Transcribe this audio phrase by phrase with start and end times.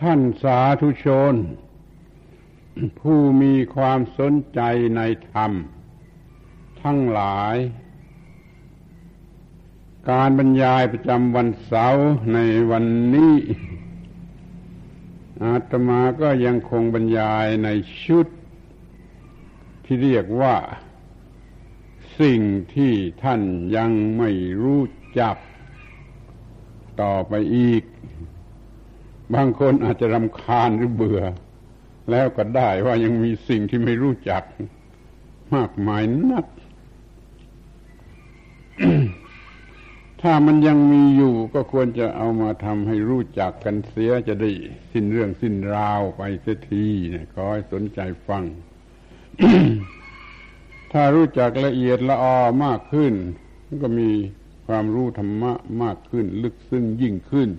[0.00, 1.34] ท่านสาธุชน
[3.00, 4.60] ผู้มีความสนใจ
[4.96, 5.00] ใน
[5.32, 5.52] ธรรม
[6.82, 7.56] ทั้งหลาย
[10.10, 12.38] การบรรยายประจำวันเสาร์ใน
[12.70, 13.34] วันนี้
[15.42, 17.68] อาตมาก็ยังคงบรรยายใน
[18.04, 18.26] ชุด
[19.84, 20.56] ที่เรียกว่า
[22.20, 22.40] สิ่ง
[22.74, 23.42] ที่ท่าน
[23.76, 24.30] ยังไม่
[24.62, 24.82] รู้
[25.20, 25.36] จัก
[27.00, 27.82] ต่อไปอีก
[29.34, 31.22] บางคนอาจจะรำคาญหรือเบื่อ
[32.10, 34.42] แล้วก็ได้ว่ายังมีสิ่งที่ไม่รู้จัก
[35.54, 36.46] มากมายนัก
[40.22, 44.50] ถ้ามันยังมีอยู่ก็ควรจะเอามาทำให้รู้จักกันเสียจะได้
[44.92, 48.44] สิ้นเรื่องสิ้นราวไปเสียทีนะขอให้สนใจฟัง
[50.92, 53.14] ถ้ารู้จักละเอียดละออมากขึ้น
[53.82, 54.10] ก็มี
[54.66, 57.50] ความรู้ธรรมะมากขึ้น ลึกซึ้งยิ่งขึ้น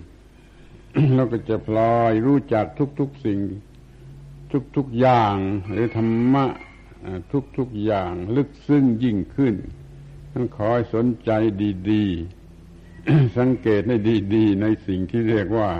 [1.14, 2.66] เราก็จะพลอยรู้จัก
[3.00, 3.38] ทุกๆสิ่ง
[4.76, 5.36] ทุกๆอย่าง
[5.70, 6.46] หรือธรรมะ
[7.58, 9.54] ทุกๆอย่าง ลึกซึ้งยิ่งขึ้น
[10.32, 11.30] ต้องขอให้สนใจ
[11.90, 13.96] ดีๆ สังเกตให้
[14.34, 15.70] ดีๆ ในสิ่งที่เรียกว่า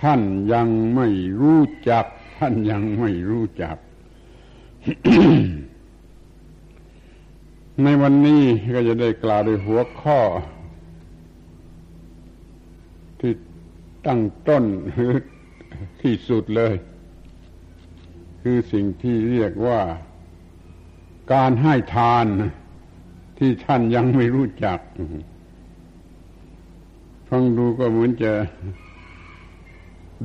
[0.00, 0.20] ท่าน
[0.52, 1.08] ยังไม่
[1.40, 2.04] รู้จัก
[2.36, 3.76] ท่านยังไม่รู้จัก
[7.82, 8.42] ในวันนี้
[8.74, 10.20] ก็จะได้กล่าวโดยหัวข้อ
[13.20, 13.32] ที่
[14.06, 15.14] ตั้งต้นหรือ
[16.02, 16.74] ที่สุดเลย
[18.42, 19.80] คือสิ่งที่เรียกว่า
[21.32, 22.26] การให้ทาน
[23.38, 24.78] ที่ท่านยังไม่รู้จัก
[27.28, 28.32] ฟังดูก็เหมือนจะ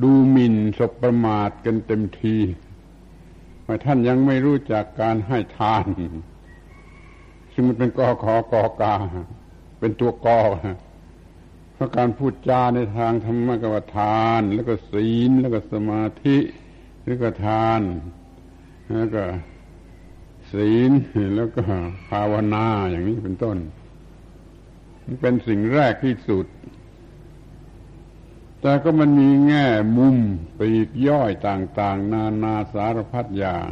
[0.02, 2.36] ดูหมิ่นสบประมาทกันเต็มที
[3.66, 5.86] ว่าท่านยังไม่รู้จักการให้ทาน
[7.52, 8.94] ซึ่งมันเป็นกอขอกอกา
[9.78, 10.40] เป็นตัวกอ
[11.82, 16.38] ราะการพูดจาในทางธรรมกวทาน แล้วก็ศีลแล้วก็สมาธิ
[17.06, 17.80] แล้วก็ทาน
[18.94, 19.22] แล้วก็
[20.52, 20.90] ศีล
[21.36, 21.62] แล้วก็
[22.08, 23.58] ภาวนาอย่างนี้เป็นต้น
[25.04, 26.46] มันเป็นสิ่งแรกที่สุด
[28.60, 29.66] แต่ก็มันมีแง่
[29.96, 30.16] มุม
[30.58, 33.70] ปีกย่อยต่าง ๆ นานาสารพัดอย่าง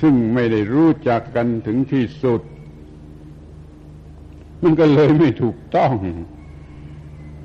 [0.00, 2.42] ซึ่งไม่ได้รู้จักกันถึงที่สุด
[4.62, 5.92] มันก็เลยไม่ถูกต้อง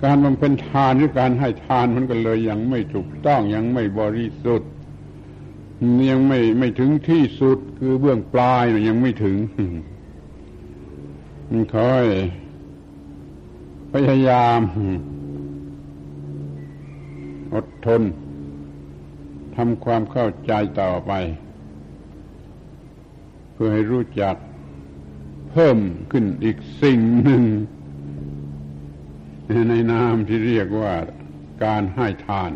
[0.04, 4.72] การบำเพ็ญทานหรือการให้ทานมันก็เลยยังไม่ถูกต้องยังไม่บริสุทธิ์
[6.10, 9.38] ยังไม่ไม่ถึงที่สุดคือเบื้องปลายยังไม่ถึง
[11.50, 12.06] มันคอย
[13.92, 14.60] พยายาม
[17.54, 18.02] อดทน
[19.56, 21.12] ทำความเข้าใจต่อไป
[23.54, 24.36] เพื่อให้รู้จัก
[25.58, 25.80] พิ่ม
[26.12, 27.44] ขึ้นอีกสิ่งหนึ่ง
[29.70, 30.94] ในนามที่เรียกว่า
[31.64, 32.52] การให้ทาน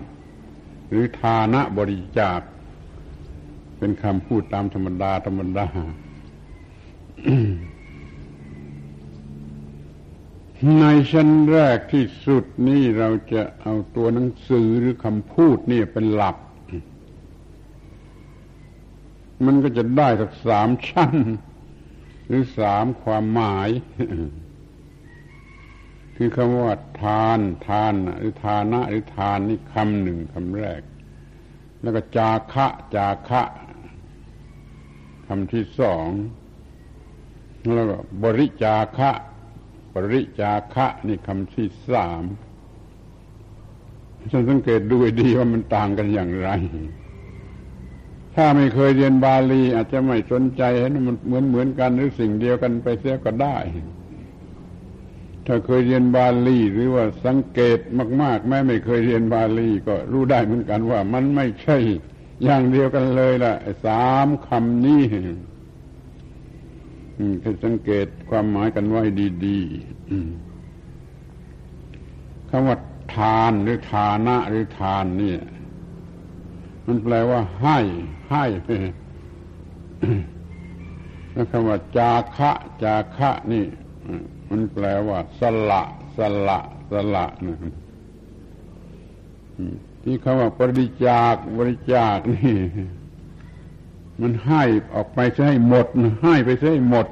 [0.90, 2.40] หรือทานะบริจาค
[3.78, 5.68] เป็นคำพูดตามธรรมดาธรรมดา
[10.80, 16.38] ในชั้นแรกที่สุดนี่เราจะเอาตัวหนังสือหรือคำพูดนี่เป็นหลัก
[19.46, 21.16] มันก็จะได้สักสามชั้น
[22.32, 23.70] หรือสามความหมาย
[26.16, 30.82] คือคำว่าทานทานหรือทานะหรือทานนี่คำหนึ่งคำแรก
[31.82, 33.42] แล้วก็จาคะจาคะ
[35.28, 36.08] คำที่สอง
[37.76, 39.12] แล้วก็บริจาคะ
[39.96, 42.24] บริจาคะนี่คำที่สาม
[44.32, 46.50] ฉันสังเกตดูดีว่ามันต่างกันอย่างไร
[48.36, 53.58] ถ้าไม่เคยเรียนบาลี อาจจะไม่สนใจเห็นมันเหมือนเหมือนกันหรือสิ่งเดียวกันไปเสียก็ได้
[55.46, 57.80] ถ้าเคยเรียนบาลีหรือว่าสังเกต
[58.22, 61.78] มาก ๆ แม้ไม่เคยเรียนบาลีก็รู้ได้เหมือนกันว่ามันไม่ใช่
[62.44, 63.54] อย่างเดียวกันเลยล่ะ
[63.86, 65.02] สามคำนี้
[67.42, 69.04] ให้สังเกตความหมายกันไว้
[69.46, 72.78] ดีๆคำว่า
[73.16, 75.40] ทานหรือทานะหรือทานเนี่ย
[76.88, 77.78] มันแปลว่า ให้
[78.30, 78.46] ให้
[81.32, 82.52] แล้วคำว่า จาคะ
[82.84, 83.66] จาคะ นี่
[84.50, 85.82] มันแปลว่า สละ
[86.18, 86.60] สละ
[86.92, 87.58] สละนะ
[90.04, 92.56] ที่คำว่าบริจาคบริจาคนี่
[94.22, 94.64] มันให้
[94.94, 95.88] ออกไปให้หมด
[96.24, 97.08] ให้ไปให้หมด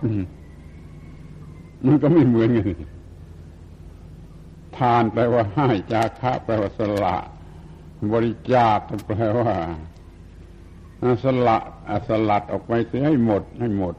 [1.85, 2.65] มันก็ไม่เหมือนกัน
[4.77, 7.17] ทานแปลว่าให้จาคะ แปลว่าสละ
[8.13, 9.53] บริจาคแปลว่า
[11.23, 11.57] สละ
[12.07, 13.95] สลัดออกไปเสียให้หมดให้หมด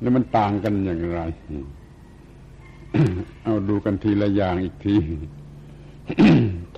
[0.00, 1.20] แล้วมันต่างกันอย่างไร
[3.42, 4.96] เอาดูกันทีละอย่างอีกที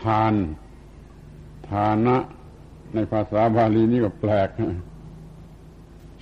[0.02, 0.34] ทาน
[1.68, 2.16] ทานะ
[2.94, 4.48] ในภาษาบาลีนี่ก็แปลก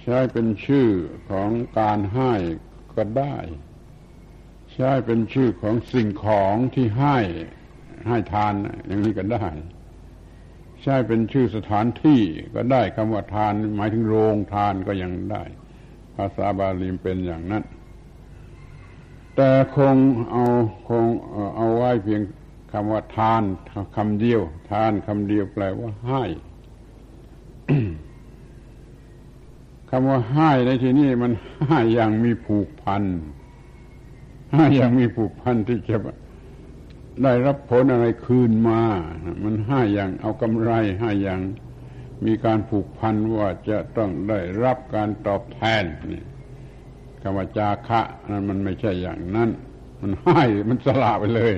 [0.01, 0.89] ใช้เป็นชื่อ
[1.31, 2.33] ของการให้
[2.97, 3.37] ก็ได้
[4.81, 7.19] ใช้เป็นชื่อของสิ่งของที่ให้
[8.09, 8.53] ให้ทาน
[8.87, 9.47] อย่างนี้ก็ได้
[10.83, 12.21] ใช้เป็นชื่อสถานที่
[12.55, 15.43] ก็ได้คำว่าทาน หมายถึงโรงทานก็ยังได้
[16.17, 17.65] ภาษาบาลีเป็นอย่างนั้น
[19.37, 19.97] แต่คง
[20.31, 20.45] เอา
[20.89, 21.05] คง
[21.57, 22.23] เอาไว้เพียง
[22.73, 23.43] คำว่าทาน
[23.97, 24.41] คำเดียว
[24.71, 26.23] ทานคำเดียวแปลว่าให้
[29.91, 31.33] คำว่าให้ในที่นี้มัน
[31.69, 33.03] ให้อย่างมีผูกพัน
[34.77, 35.97] อย่างมีผูกพันที่จะ
[37.23, 38.81] ได้รับผลอะไรคืนมา
[39.45, 41.41] มันให้อย่างเอากำไรให้อย่าง
[42.27, 46.25] มีการผูกพันว่าจะต้องได้รับการตอบแทนนี่
[47.23, 48.01] คำว่าจาคะ
[48.31, 49.51] นั้นมันไม่ใช่อย่างนั้น
[50.01, 51.53] มันให้มันสละไปเลย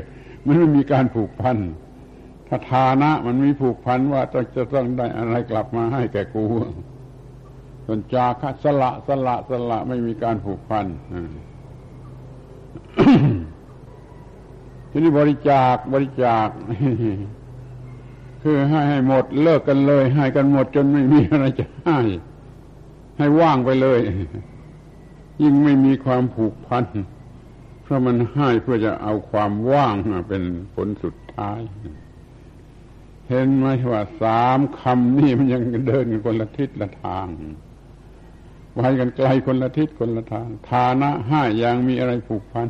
[0.47, 1.59] มันไม่มีการผูกพัน
[2.49, 6.45] ถ้าทานะ มันมีผูกพันว่าต้องจะต้องได้อะไรกลับมาให้แก่กู
[7.87, 10.87] ส่วนจาคะสละสละสละไม่มีการผูกพัน
[14.91, 16.49] ทีนี้บริจาคบริจาค
[18.43, 21.99] คือให้ให้หมดเลิกกันเลย ให้กันหมดจนไม่มีอะไรจะให้
[23.19, 24.01] ให้ว่างไปเลย
[25.43, 26.85] ยิ่งไม่มีความผูกพัน
[27.83, 30.43] เพราะมันให้เพื่อจะเอาความว่างมาเป็น
[30.75, 31.61] ผลสุดท้าย
[33.29, 37.29] เห็นไหมว่าสามคำนี่มันยังเดินกันคนละทิศละทาง
[38.81, 42.69] ไว้กันไกลคนละทิศคนละทาง ฐานะห้ายังมีอะไรผูกพัน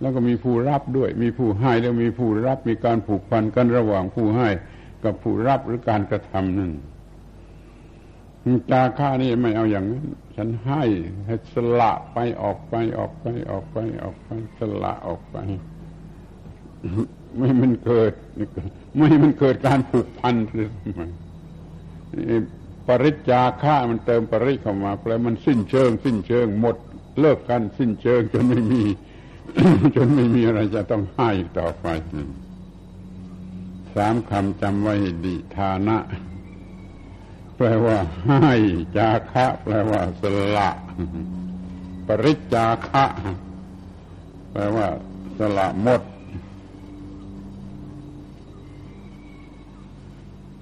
[0.00, 4.48] แล้วก็มีผู้รับด้วย มีผู้ให้แล้วมีผู้รับมีการผูกพันกันระหว่างผู้ให้
[5.04, 6.72] กับผู้รับหรือการกระทำนั่น
[8.70, 10.82] จาค่านี่ไม่เอาอย่างนั้นฉันให้
[11.26, 14.28] ให้สละไปออกไปออกไปออกไปออกไป
[14.58, 15.36] สละออกไป
[17.36, 18.12] ไม่มันเกิด
[18.96, 20.70] ไม่มันเกิดการผูกพันเลย
[22.88, 26.76] ปริจาค่ามันเติมปริเข้ามาแปลมันสิ้นเชิง สิ้นเชิง หมด
[27.20, 28.84] เลิกกันสิ้นเชิงจนไม่มี
[29.96, 31.86] จนไม่มีอะไรจะต้องให้ต่อไป
[33.94, 34.94] สามคำจำไว้
[35.24, 35.98] ดีทานะ
[37.56, 37.96] แปลว่า
[38.26, 38.54] ให้
[38.96, 40.22] จาคะ แปลว่า ส
[40.56, 40.70] ละ
[42.06, 43.04] ปริจาคะ
[44.50, 44.86] แปลว่า
[45.38, 46.02] สละหมด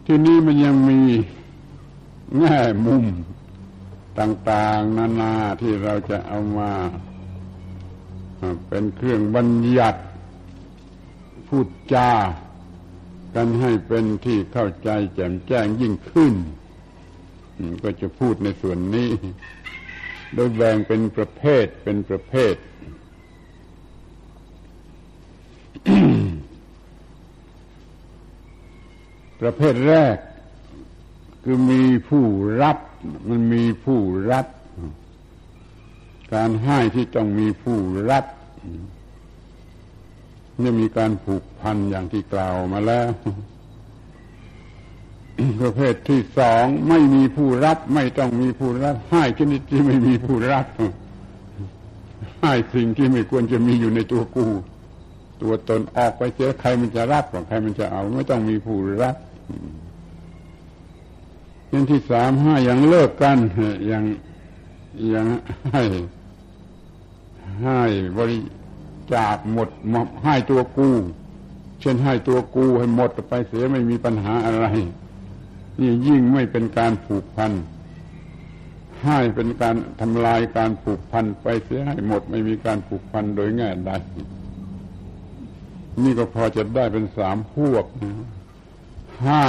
[0.07, 1.01] ที่นี้มันยังมี
[2.39, 3.05] แง่มุม
[4.19, 6.73] ต่าง ๆ นานาที่เราจะเอามา
[8.69, 10.01] เป็นเครื่องบัญญัติ
[11.49, 12.11] พูดจา
[13.35, 16.35] กันให้เป็นที่เข้าใจแจ่มแจ้งยิ่งขึ้น
[17.83, 19.11] ก็จะพูดในส่วนนี้
[20.35, 22.55] โดยแบ่งเป็นประเภทเป็นประเภท
[29.41, 30.17] ประเภทแรก
[31.49, 32.25] คือมีผู้
[32.63, 32.79] รับ
[33.29, 34.01] มันมีผู้
[34.31, 34.47] รับ
[36.35, 37.79] การให้ที่ต้องมีผู้
[38.11, 38.25] รับ
[40.63, 43.09] นี่มีการผูกพันอย่างที่กล่าวมาแล้ว
[45.61, 50.67] ประเภทที่สองไม่มีผู้รับ ไม่ต้องมีผู้รับให้ชนิดที่ไม่มีผู้รับ
[52.43, 54.47] ให้สิ่งที่ไม่ควรจะมีอยู่ในตัวกู
[55.43, 59.17] ตัวตนออกไปเจอใครมันจะรับใครมันจะเอา ไม่ต้องมีผู้รับ
[61.71, 63.39] อย่างที่สามห้าอย่างเลิกกัน
[63.87, 64.05] อย่าง
[65.09, 65.27] อย่าง
[65.73, 65.83] ให้
[67.63, 67.81] ให้
[68.19, 68.41] บริ
[69.15, 69.69] จาคหมด
[70.25, 70.91] ให้ตัวกู
[71.81, 74.67] เช่นให้ตัวกูให้หมดไปเสียไม่มีปัญหาอะไร
[75.81, 77.53] นี่ยิ่งไม่เป็นการผูกพัน
[79.05, 83.91] ให้เป็นการทำลายการผูกพันไปเสียให้หมดไม่มีการผูกพันโดยง่ายใด
[86.03, 87.85] นี่ก็พอจะได้เป็นสามพวก
[89.25, 89.47] ให้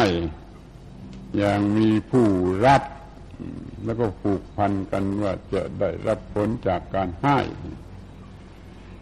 [1.38, 2.27] อย่างมีผู้
[2.65, 2.84] รับ
[3.86, 7.39] แล้วก็ผูกพันกันว่าจะได้รับผลจากการให้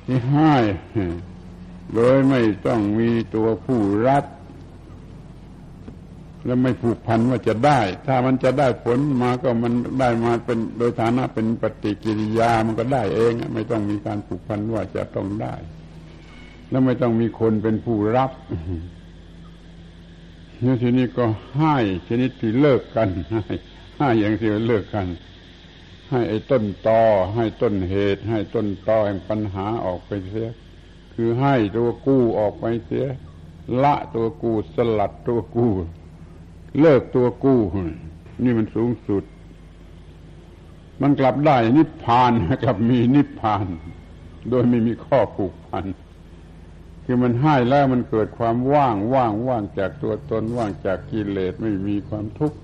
[0.05, 0.55] ที่ให้
[1.93, 4.25] โดยไม่ต้องมีตัวผู้รับ
[6.45, 15.55] แล้วไม่ผูกพันว่าจะได้ ถ้ามันจะได้ผลมาก็มันได้มาเป็นโดยฐานะเป็นปฏิกิริยามันก็ได้เอง ไม่ต้องมีการผูกพันว่าจะต้องได้
[16.69, 18.31] แล้วไม่ต้องมีคนเป็นผู้รับ
[20.63, 21.25] นี่ทีนี้ก็
[21.57, 21.75] ให้
[22.07, 23.41] ชนิดที่เลิกกันให้
[23.97, 25.07] ให้อย่างที่เลิกกัน
[26.09, 27.03] ให้ไอ้ต้นตอ
[27.35, 30.49] ให้ต้นเหตุ ให้ต้นตอแห่งปัญหาออกไปเสีย
[31.13, 33.05] คือให้ตัวกู้ออกไปเสีย
[33.83, 35.71] ละตัวกู้สลัดตัวกู้
[36.79, 37.59] เลิกตัวกู้
[38.43, 39.23] นี่มันสูงสุด
[41.01, 42.31] มันกลับได้นิพพาน
[42.63, 43.65] กลับมีนิพพาน
[44.49, 45.85] โดยไม่มีข้อผูกพัน
[47.05, 52.59] คือมันให้แล้วมันเกิดความว่างว่างว่างจากตัวตนว่างจากกิเลสไม่มีความทุกข์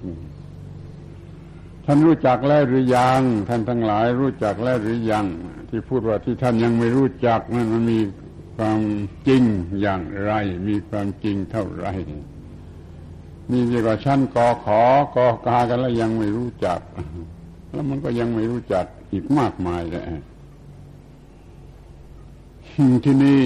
[1.86, 5.26] ท่านรู้จักแล้วหรือยังท่านทั้งหลายรู้จักแล้วหรือยัง
[5.70, 8.00] ที่พูดว่าที่ท่านยังไม่รู้จักนั่นมันมี
[8.58, 8.80] ความ
[9.28, 9.44] จริง
[9.82, 10.32] อย่างไร
[10.68, 11.88] มีความจริงเท่าไร
[13.52, 14.82] นี่เรียกว่าชั้นกอขอ
[15.16, 16.80] กอกากันแล้วยังไม่รู้จัก
[17.72, 20.04] แล้วมันก็ยังไม่รู้จักอีกมากมายเลย
[23.06, 23.40] ที่นี่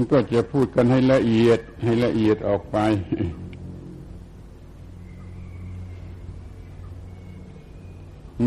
[0.00, 2.78] มันก็จะพูดกันให้ละเอียดให้ละเอียดออกไป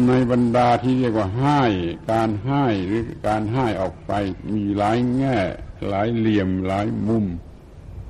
[0.08, 1.64] ในบรรดาที่เรียกว่าให้
[2.12, 4.12] การให้หรือการให้ออกไป
[4.54, 5.38] มีหลายแง่
[5.88, 7.26] หลายเหลี่ยมหลายมุม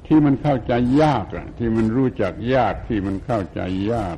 [0.06, 1.26] ที่มันเข้าใจยาก
[1.58, 4.18] ที่มันรู้จักยากที่มันเข้าใจยาก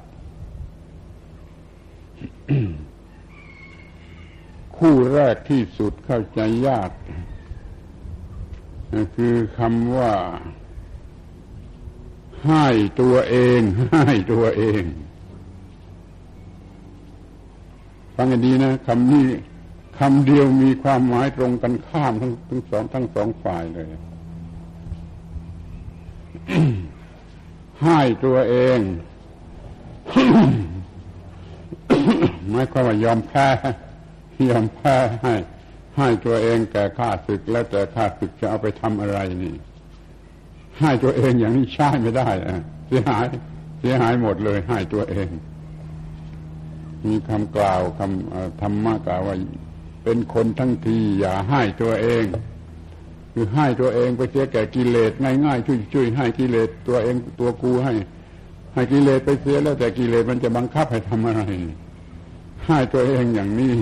[4.77, 6.91] คู่แรกที่สุดเข้าใจยาก
[9.15, 10.13] คือคำว่า
[12.45, 12.65] ให้
[13.01, 13.61] ตัวเอง
[13.93, 14.83] ให้ตัวเอง
[18.15, 19.27] ฟังให้ดีนะคำนี้
[19.99, 23.87] คำเดียวมีความหมายตรงกันข้ามทั้งทั้งสองทั้งสองฝ่ายเลย
[27.83, 28.79] ให้ตัวเอง
[32.49, 33.47] หมายความว่ายอมแพ้
[34.49, 35.33] ยอมแพ้ให้
[35.97, 39.55] ให้ตัวเองแก่ข้าศึกแล้วแต่ข้าศึกจะเอาไปทำอะไรนี่
[40.79, 42.57] ให้ตัวเองอย่างนี้ใช้ไม่ได้อะ
[42.87, 43.25] เสียหาย
[43.79, 45.29] เสียหายหมดเลย ให้ตัวเอง
[47.05, 49.35] มีคำกล่าวคำธรรมะกล่าวว่า
[50.03, 52.23] เป็นคนทั้งทีอย่าให้ตัวเอง
[53.33, 55.11] คือให้ตัวเองไปเสียแก่กิเลส
[55.45, 57.93] ง่ายๆช่วยๆให้กิเลสตัวเองตัวกูให้
[58.73, 61.41] ให้กิเลสไปเสียแล้วแต่กิเลสมันจะบังคับให้ทำอะไร
[62.65, 63.73] ให้ตัวเองอย่างนี้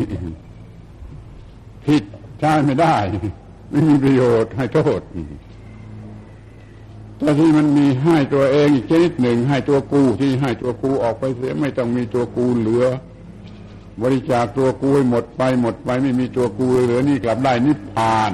[1.85, 2.03] ผิด
[2.39, 2.95] ใช้ไม่ได้
[3.69, 5.01] ไม่มีประโยชน์ให้โทษ
[7.17, 12.85] แต่ที่มันมีให้ตัวเองอีกชนิดหนึ่งให้ตัวกูที่ให้ตัวกูออกไปเสียไม่ต้องมีตัวกูเหลือ
[14.01, 18.31] บริจาคตัวกูให้หมดไปหมดไป ไม่มีตัวกูเหลือนี่กลับได้นิพพาน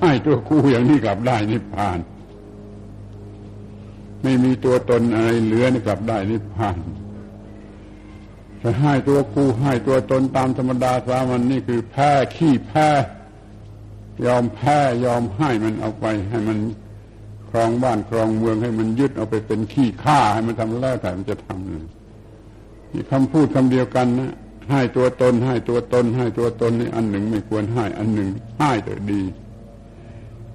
[0.00, 1.98] ให้ตัวกูอย่างนี้กลับได้นิพพาน
[4.22, 6.76] ไม่มีตัวตนอะไรเหลือนี่กลับได้นิพพาน
[8.62, 12.88] จะให้ตัวกูให้ตัวตนตามธรรมดาสามันนี่คือแพ้ขี้แพ้
[14.26, 16.58] ยอมแพ้ยอมให้มันเอาไป ให้มัน
[17.48, 21.86] ครองบ้านครองเมืองให้มันยึดเอาไปเป็นขี้ข้าให้มันทำแล้วแต่มันจะทำเลย
[22.92, 24.32] นี่คำพูดคำเดียวกันนะ
[24.70, 29.22] ให้ตัวตน ให้ตัวตน ให้ตัวตนนี่อันหนึ่งไม่ควรให้ อันหนึ่งให้แต่ดี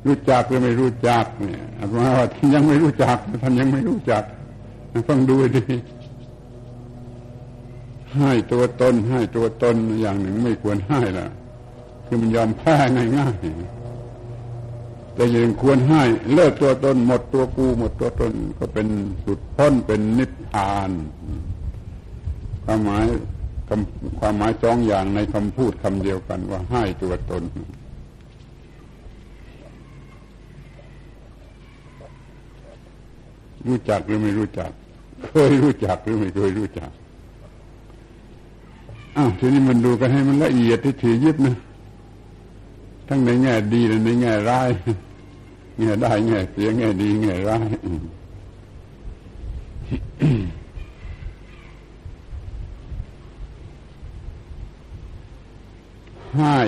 [0.05, 4.23] รู้จักหรือไม่รู้จักเนี่ยอามาว่าท่านยังไม่รู้จักท่านยังไม่รู้จัก
[5.07, 5.63] ฟังดูดี
[8.19, 11.27] ให้ตัวตนให้ตัวตนอย่างหนึ่งไม่ควรให้ละ
[12.05, 12.75] คือมันยอมแพ้
[13.17, 16.01] ง่ายๆแต่ยังควรให้
[16.33, 18.87] เลิกตัวตนหมดตัวกูหมดตัวตนก็เป็น
[19.25, 20.91] สุดพ้นเป็นนิพพาน
[22.65, 23.05] ความหมาย
[24.19, 27.43] ความหมายสองอย่างในคำพูดคำเดียวกันว่าให้ตัวตน
[33.67, 34.71] รู้จักหรือไม่รู้จัก
[35.25, 36.91] เคยรู้จักหรือไม่เคยรู้จัก
[39.17, 41.55] อ้าวทีนี้มันดูกันให้มันละเอียดที่ถือยิบนะ
[43.07, 44.69] ทั้งในแง่ดีและในแง่ร้าย
[45.79, 47.69] แง่ได้แง่เสียแง่ดีแง่ร้าย
[56.37, 56.59] ให้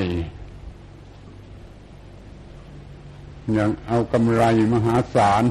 [3.53, 5.43] อย่างเอากำไรมหาศาล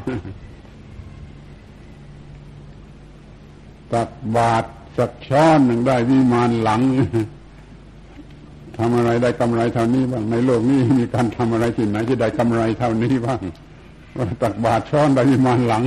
[3.92, 4.64] ตักบาท
[4.98, 6.80] สักช้อนหนึ่งได้วิมานหลัง
[8.76, 13.40] ทำอะไรได้กำไรเท่านี้บ้างในโลกนี้มีการทำอะไรที่ไหนที่ได้กำไรเท่านี้บ้าง
[14.16, 15.82] ว่าตักบาทช้อนได้วิมานหลัง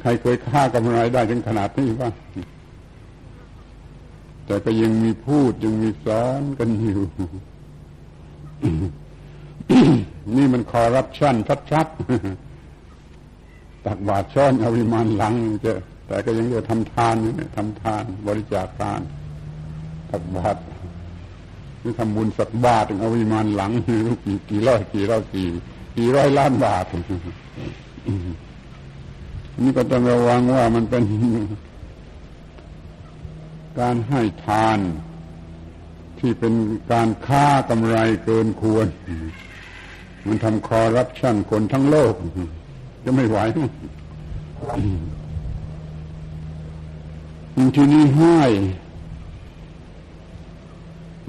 [0.00, 2.12] ใครเคยฆ่ากำไรได้ถึงขนาดนี้บ้าง
[4.46, 7.00] แต่ก็ยังมีพูดยังมีสอนกันอยู่
[10.36, 11.36] นี่มันคอรับชั่น
[11.70, 15.72] ชัดๆตักบาตรช้อนเอาวิมานหลังจะ
[16.10, 19.00] แต่ก็ยังจะทำทานอยู่เนี่ยทำทาน บริจาคทาน
[20.10, 20.60] ตักบาตร
[21.82, 23.70] นี่ทำบุญสักบาทเอาวิมานหลัง
[24.24, 25.48] กี่กี่ร้อยกี่ร้อยกี่
[25.96, 26.84] กี่ร้อยล้านบาท
[29.62, 31.04] นี่ก็ต้องระวังว่ามันเป็น
[33.80, 34.78] การให้ทาน
[36.18, 36.54] ที่เป็น
[36.92, 38.86] การค้ากำไรเกินควร
[40.26, 42.14] มันทำคอรับชั่นคนทั้งโลก
[43.04, 43.38] จะไม่ไหว
[47.76, 48.40] ทีนี้ให้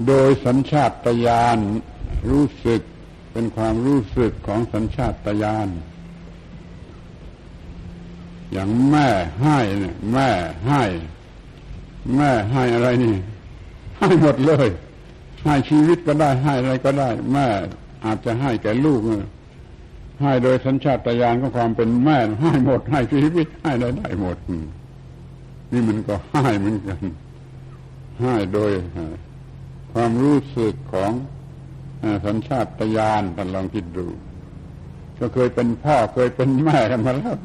[0.08, 1.58] โดยสัญชาตญาณ
[2.32, 2.82] รู้สึก
[3.32, 5.68] เป็นความรู้สึกของสัญชาตญาณ
[8.52, 9.08] อย่างแม่
[9.42, 10.30] ให้เนี่ยแม่
[10.68, 10.84] ให้
[12.18, 13.16] แม่ให้อะไรนี่
[14.00, 14.68] ให้หมดเลย
[15.46, 17.48] ให้ชีวิตก็ได้ให้อะไรก็ได้ แม่
[18.06, 19.02] อาจจะให้แก่ลูก
[20.22, 24.38] ให้โดยสัญชาตญาณของความเป็นแม่ให้หมดให้ชีวิตให้ได้ได้หมด
[25.72, 27.02] นี่มันก็ให้เหมือนกัน
[28.22, 28.72] ให้โดย
[29.94, 31.12] ความรู้สึกของ
[32.26, 34.06] สัญชาตญาณท่านลองคิดดู
[35.20, 37.38] ก็เคยเป็นพ่อเคยเป็นแม่กันมาแล้ว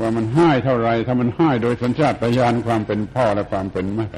[0.00, 4.08] ว่ามันให้เท่าไรถ้ามันให้โดยสัญชาตญาณความเป็นพ่อและความเป็นแม่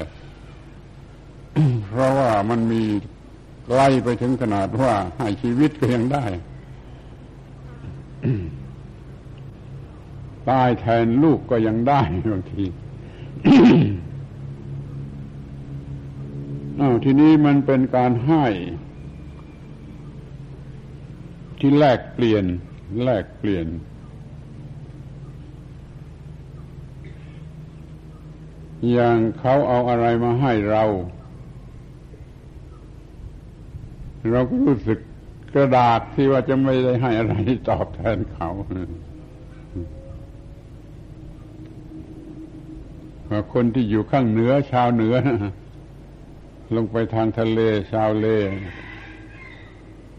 [1.89, 2.83] เพราะว่ามันมี
[3.73, 6.25] ไล่ไปถึงขนาดว่าให้ชีวิตก็ยังได้
[10.49, 12.63] ตายแทนลูกก็ยังได้บางที
[16.79, 18.45] อ้าวทีนี้มันเป็นการให้
[21.59, 22.45] ที่แลกเปลี่ยน
[23.03, 23.67] แลกเปลี่ยน
[28.91, 30.83] อย่างเขาเอาอะไรมาให้เรา
[34.31, 34.99] เราก็รู้สึก
[35.53, 37.33] กระดาษที่ว่าจะไม่ได้ให้อะไร
[37.69, 38.49] ตอบแทนเขา
[43.53, 45.15] คนที่อยู่ข้างเหนือชาวเหนือ
[46.75, 47.59] ลงไปทางทะเล
[47.91, 48.27] ชาวเล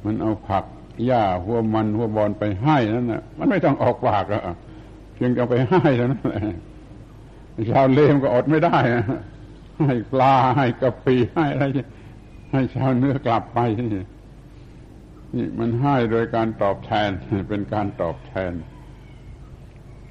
[0.04, 0.64] มันเอาผัก
[1.04, 4.42] หญ้าหัวมันหัวบอลไปให้นั่นนะมันไม่ต้องออกปากอะ
[5.14, 6.42] เพียงจะไปให้เท่านั้นแหละ
[7.70, 9.04] ชาวเลมก็อดไม่ได้นะ
[9.86, 11.64] ให้ปลาให้กะปิให้อะไร
[12.52, 13.88] ให้ชาวเนื้อกลับไปนี่
[15.36, 17.10] นี่มันให้โดยการตอบแทน
[17.48, 18.52] เป็นการตอบแทน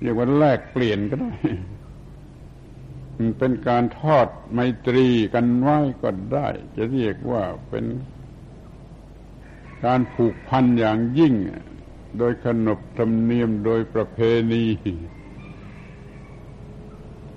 [0.01, 1.33] เรียกว่าแลกเปลี่ยนก็ได้
[3.37, 7.85] เป็นการทอดไมตรีกันไว้ก็ได้ จะเรียกว่าเป็น
[9.85, 11.33] การผูกพันอย่างยิ่ง
[12.17, 14.17] โดยขนบธรรมเนียมโดยประเพ
[14.51, 14.65] ณี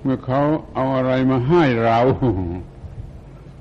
[0.01, 0.41] เมื่อเขา
[0.73, 1.99] เอาอะไรมาให้เรา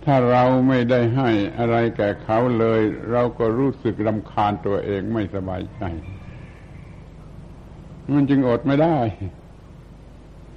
[0.05, 5.83] ถ้าเราไม่ได้ให้อะไรแก่เขาเลย เราก็รู้สึกรำคาญตัวเองไม่สบายใจ
[8.15, 8.99] มันจึงอดไม่ได้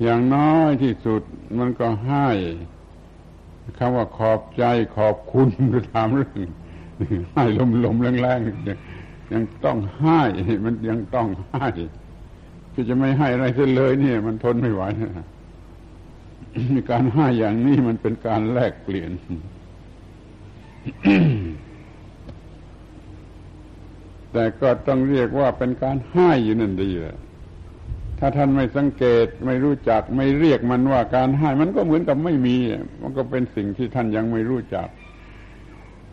[0.02, 1.22] อย่างน้อยที่สุด
[1.60, 2.28] มันก็ให้
[3.78, 4.64] คำว่าขอบใจ
[4.98, 6.40] ขอบคุณไปถามเรื่อง
[7.34, 7.44] ให้
[7.86, 10.22] ลมๆแรงๆยังต้องให้
[10.66, 11.68] มันยังต้องให้
[12.74, 14.84] คือจะไม่ให้อะไรเสียเลยนี่ย มันทนไม่ไหว
[16.76, 19.12] มีการให้อย่างนี้มันเป็นการแลกเปลี่ยน
[24.34, 27.18] แต่ก็ต้องเรียกว่าเป็นการให้อยู่นั่นดีแหละ
[28.20, 32.56] ถ้าท่านไม่สังเกตไม่รู้จักไม่เรียกมันว่าการให้ มันก็เหมือนกับไม่มี
[33.02, 34.88] มันก็เป็นสิ่งที่ท่านยังไม่รู้จัก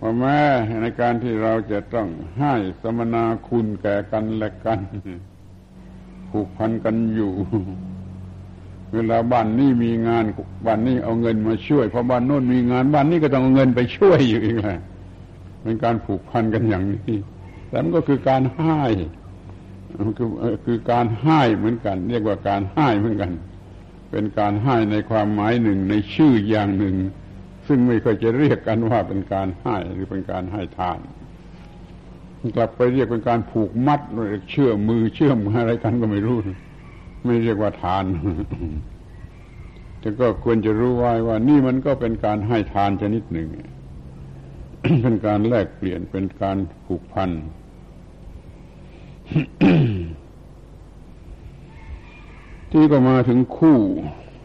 [0.00, 0.38] ว่าแม้
[0.82, 4.80] ในการที่เราจะต้องให้สมนาคุณแก่กันและกัน
[6.30, 7.32] ผูกพันกันอยู่
[8.94, 10.24] เวลาบ้านนี้มีงาน
[10.66, 14.78] บ้านนี้เอาเงินมาช่วยพอบ้านโน้นมีงานบ้านนี้ก็ต้องเอาเงินไปช่วยอยู่อีกแหละ
[15.62, 17.14] เป็นการผูกพันกันอย่างนี้
[17.68, 18.78] แต่มันก็คือการให้
[20.18, 20.30] คือ
[20.64, 23.32] คือการให้เหมือนกัน เรียกว่าการให้เหมือนกัน
[24.10, 26.96] เป็นการให้ในความหมายหนึ่งในชื่ออย่างหนึ่ง
[27.66, 30.98] ซึ่งไม่เคยจะเรียกกันว่าเป็นการให้หรือเป็นการให้ทาน
[32.56, 34.00] กลับไปเรียกเป็นการผูกมัด
[34.50, 36.38] เชื่อมือเชื่อมอะไรกันก็ไม่รู้
[37.26, 38.04] ไม่เรียกว่าทาน
[40.00, 43.48] แต่ก็ควรจะรู้ไว้ว่านี่มันก็เป็นการให้ทานชนิดหนึ่ง
[45.02, 46.56] เป็นการแลกเปลี่ยนเป็นการ
[46.86, 47.30] ผูกพัน
[52.70, 53.78] ที่ก็มาถึงคู่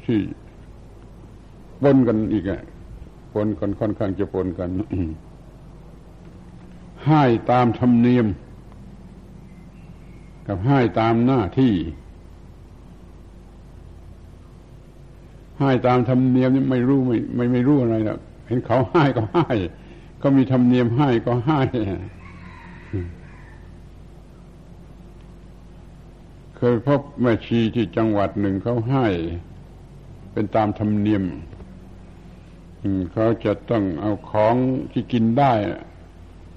[0.05, 0.19] ที่
[1.81, 2.61] ปนกันอีกอะ
[3.33, 4.69] ปนกันค่อนข้างจะปนกัน
[7.07, 8.27] ให้ตามธรรมเนียม
[10.47, 11.73] กับให้ตามหน้าที่
[15.59, 19.53] ให้ตามธรรมเนียมนี่ไม่รู้ไม่ไม่ไม่รู้อะไรหรอกเห็นเขาให้ก็ให้
[20.19, 21.59] เขามีธรรมเนียมให้ก็ให้
[26.63, 29.07] เคยพบแม่ชีที่จังหวัดหนึ่งเขาให้
[30.31, 31.23] เป็นตามธรรมเนียม
[33.13, 34.55] เขาจะต้องเอาของ
[34.91, 35.53] ที่กินได้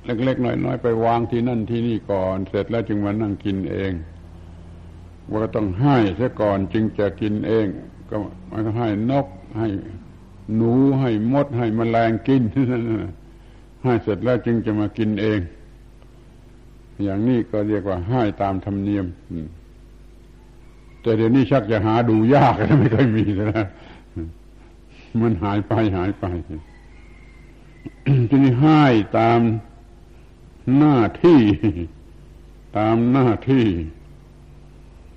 [0.05, 3.93] เล็กๆน้อยๆไปวางที่นั่นที่นี่ก่อน เสร็จแล้วจึงมานั่งกินเอง
[5.31, 7.67] ว่าต้องให้ซะก่อนจึงจะกินเอง
[8.11, 8.17] ก็
[8.51, 9.27] มันก็ให้นก
[9.59, 9.69] ให้
[10.55, 12.43] หนูให้มดให้มแมลงกิน
[13.85, 15.41] ให้เสร็จแล้วจึงจะมากินเอง
[17.03, 19.07] อย่างนี้ก็เรียกว่าให้ตามธรรมเนียม
[21.05, 23.67] แต่เดี๋ยวนี้ชักจะหาดูยากไม่ค่อยมีแล้ว
[25.23, 26.27] มันหายไปหายไป
[28.29, 28.83] ที่นี่ให้
[29.19, 29.41] ตาม
[30.79, 31.41] หน้าที่
[32.79, 33.67] ตามหน้าที่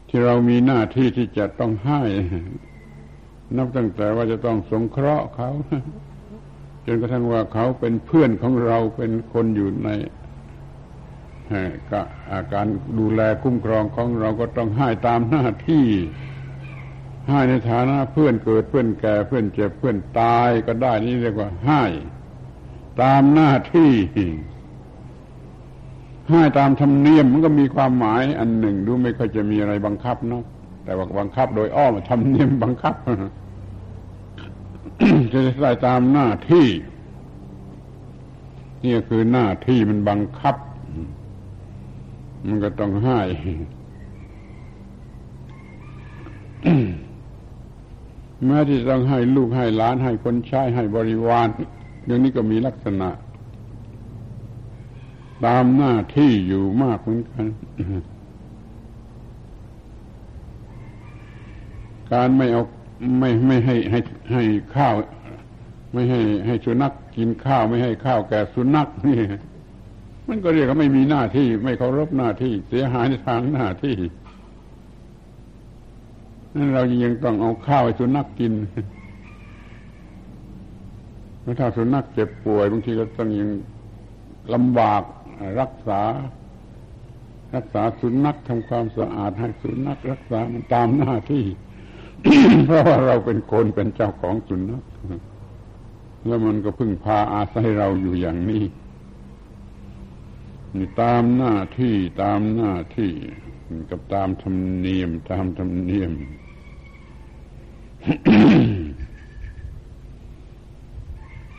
[0.07, 2.01] ที่เรามีหน้าที่ที่จะต้องให้
[3.57, 5.49] นับตั้งแต่ว่าจะต้องสงเคราะห์เขา
[6.85, 9.89] จนกระทั่งว่าเขาเป็นเพื่อนของเราเป็นคนอยู่ใน
[12.53, 12.67] การ
[12.99, 15.87] ดูแลคุ้มครองของเราก็ต้องให้ตามหน้าที่
[17.29, 21.83] ให้ในฐานะเพื่อนเกิดเพื่อนแก่เพื่อนเจ็บเพื่อนตายก็ได้นี่เรียกว่าให้
[23.01, 23.91] ตามหน้าที่
[26.29, 30.43] ให้ตามธรรมเนียมมันก็มีความหมายอันหนึ่งดูไม่ค่อยจะมีอะไรบังคับนะ
[30.83, 32.95] แต่ว่าบังคับโดยอ้อมธรรมเนียมบังคับ
[35.31, 36.67] จะได้ตามหน้าที่
[38.83, 40.55] นี่คือหน้าที่มันบังคับ
[42.47, 43.21] มันก็ต้องให้
[48.45, 51.47] แม้ที่ต้องให้ลูกให้หลานให้คนใช้ให้บริวาร
[52.05, 53.09] อย่างนี้ก็มีลักษณะ
[55.45, 57.45] ตามหน้าที่อยู่มากเหมือนกัน
[62.11, 62.63] การไม่เอา
[63.19, 63.99] ไม่ไม่ให้ให้
[64.33, 64.43] ให้
[64.75, 64.95] ข้าว
[65.93, 69.17] ไม่ให้ให้สุนัขกินข้าว ไม่ให้ข้าวแก่สุนัขนี่
[70.29, 73.95] มันก็เรียกว่าไม่มีหน้าที่ ไม่เคารพหน้าที่ เสียหายในทางหน้าที่
[76.55, 78.53] นั่นเรายังต้องเอาข้าวให้สุนัขกกิน
[81.59, 83.49] ถ้าสุนัขเจ็บป่วยบางทีก็ต้องยัง
[84.53, 85.03] ลำบาก
[85.59, 86.01] รักษา
[87.55, 91.43] รักษาสุนัขทำความสะอาดให้สุนัขรักษามันตามหน้าที่
[92.65, 94.83] เพราะว่าเราเป็นคนเป็นเจ้าของสุนัข
[96.25, 98.63] แล้วมันก็พึ่งพาอาศัยเราอยู่อย่างนี้
[101.01, 103.11] ตามหน้าที่ตามหน้าที่
[103.89, 106.11] กับตามธรรมเนียม ตามธรรมเนียม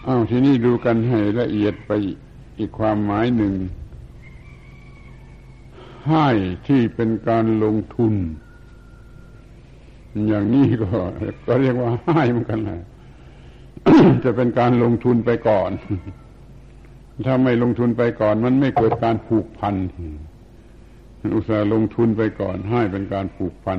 [0.07, 1.91] อ้าวทีนี้ดูกันให้ละเอียดไป
[2.59, 3.55] อีกความหมายหนึ่ง
[6.09, 6.29] ให้
[6.67, 8.15] ที่เป็นการลงทุน
[10.29, 10.89] อย่างนี้ก็
[11.47, 12.83] ก็เรียกว่าให้เหมือนกันแหละ
[14.25, 15.71] จะเป็นการลงทุนไปก่อน
[17.27, 19.75] ถ้าไม่ลงทุนไปก่อน มันไม่เกิดการผูกพัน
[21.35, 23.79] อุตส่าห์ลงทุนไปก่อน ให้เป็นการผูกพัน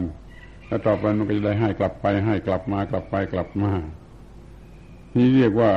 [0.67, 3.71] แล้วต่อไปมันก็จะได้ให้กลับไป ให้กลับมากลับไปกลับมา
[5.15, 5.71] นี่เรียกว่า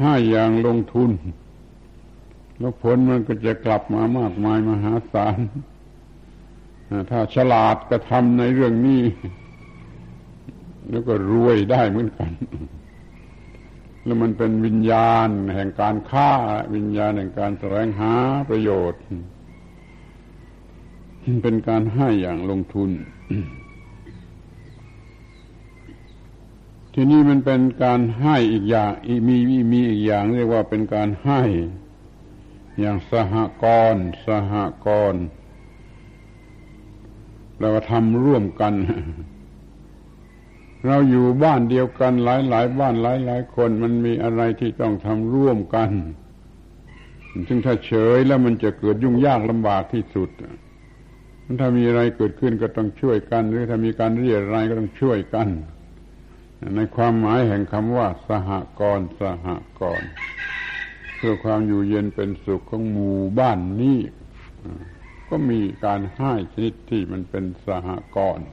[0.00, 1.10] ให้อย่างลงทุน
[2.58, 5.38] แล้วผลมันก็จะกลับมามากมายมหาศาล
[7.10, 9.02] ถ้าฉลาดกระทำในเรื่องนี้
[10.90, 12.30] แล้วก็รวยได้เหมือนกัน
[14.08, 16.30] แล้วมันเป็นวิญญาณแห่งการฆ่า
[16.74, 18.12] วิญญาณแห่งการแสวงหา
[18.48, 19.00] ประโยชน์
[21.42, 22.90] เป็นการให้อย่างลงทุน
[26.94, 28.90] ทีนี้มันเป็นการให้อีกอย่าง
[29.28, 29.36] มี
[29.72, 31.42] มีอีกอย่างเรียกว่าเป็นการให้
[32.80, 34.54] อย่างสหกรณ์สห
[34.86, 35.22] กรณ์
[37.60, 38.74] เราทำร่วมกัน
[40.88, 45.90] เราอยู่บ้านเดียวกันหลายหลายบ้านหลายหลายคนมันมีอะไรที่ต้องทำร่วมกัน
[47.48, 50.30] ซึ่งถ้าเฉยแล้วมันจะเกิดยุ่งยากลำบากที่สุด
[51.60, 55.48] ถ้ามีอะไรเกิดขึ้นก็ต้องช่วยกัน หรือถ้ามีการเรียอะไรก็ต้องช่วยกัน
[56.76, 59.48] ในความหมายแห่งคำว่า สหกรณ์สห
[59.80, 60.10] กรณ์
[61.16, 63.98] เพื่อความอยู่เย็นเป็นสุขของหมู่บ้านนี้
[65.28, 68.48] ก็มีการให้ชนิดที่มันเป็นสหกรณ์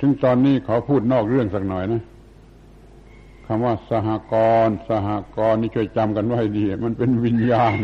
[0.00, 2.02] ถึงตอนนี้ขอพูดนอกเรื่องสักหน่อยนะ
[3.46, 4.34] คำว่าสหก
[4.66, 7.76] รณ์สหกรณ์นี่ช่วยจำกันไว้ดี มันเป็นวิญญาณ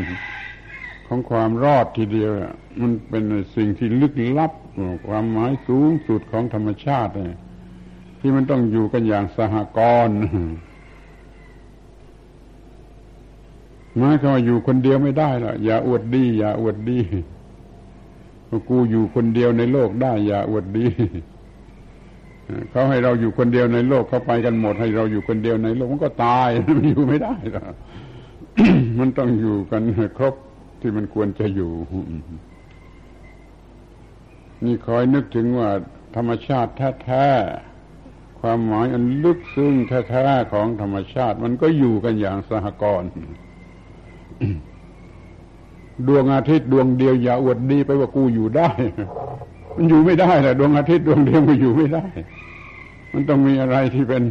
[1.06, 2.30] ของความรอดทีเดียว
[2.80, 3.24] มันเป็น
[3.56, 4.52] สิ่งที่ลึกลับ
[5.06, 7.12] ความหมายสูงสุดของธรรมชาติ
[8.20, 10.16] ที่มันต้องอยู่กันอย่างสหกรณ์
[13.98, 16.98] หมายความว่าอยู่คนเดียวไม่ได้ละอย่าอวดดี อย่าอวดดี
[18.70, 20.86] กูอยู่คนเดียวในโลกได้ อย่าอวดดี
[22.70, 27.74] เขาให้เราอยู่คนเดียวในโลกเขาไปกันหมด ให้เราอยู่คนเดียวในโลกมันก็ตายมันอยู่ไม่ได้หรอก
[28.98, 29.82] มันต้องอยู่กัน
[30.18, 30.34] ครบ
[30.80, 31.72] ที่มันควรจะอยู่
[34.64, 35.70] นี่คอยนึกถึงว่า
[36.16, 36.72] ธรรมชาติ
[37.04, 43.10] แท้ๆความหมายอันลึกซึ้งแท้ๆของธรรมชาติ มันก็อยู่กันอย่างสหกรณ์
[46.08, 48.70] ดวงอาทิตย์ดวงเดียวอย่าอวดดีไปว่ากูอยู่ได้
[49.76, 52.04] มันอยู่ไม่ได้แหละดวงอาทิตย์ดวงเดียวมันอยู่ไม่ได้
[53.12, 54.22] มันต้องมีอะไรที่เป็น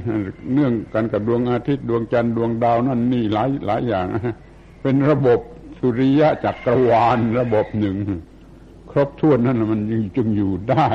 [0.54, 4.08] เนื่องกันกับดวงอาทิตย์ดวงจันทร์ดวงดาวนั่นนี่หลายหลายอย่าง
[4.82, 5.40] เป็นระบบ
[5.80, 7.98] สุริยะจักรวาลระบบหนึ่ง
[8.92, 9.82] ครบถ้วนนั่นมัน
[10.18, 10.88] จึงอยู่ได้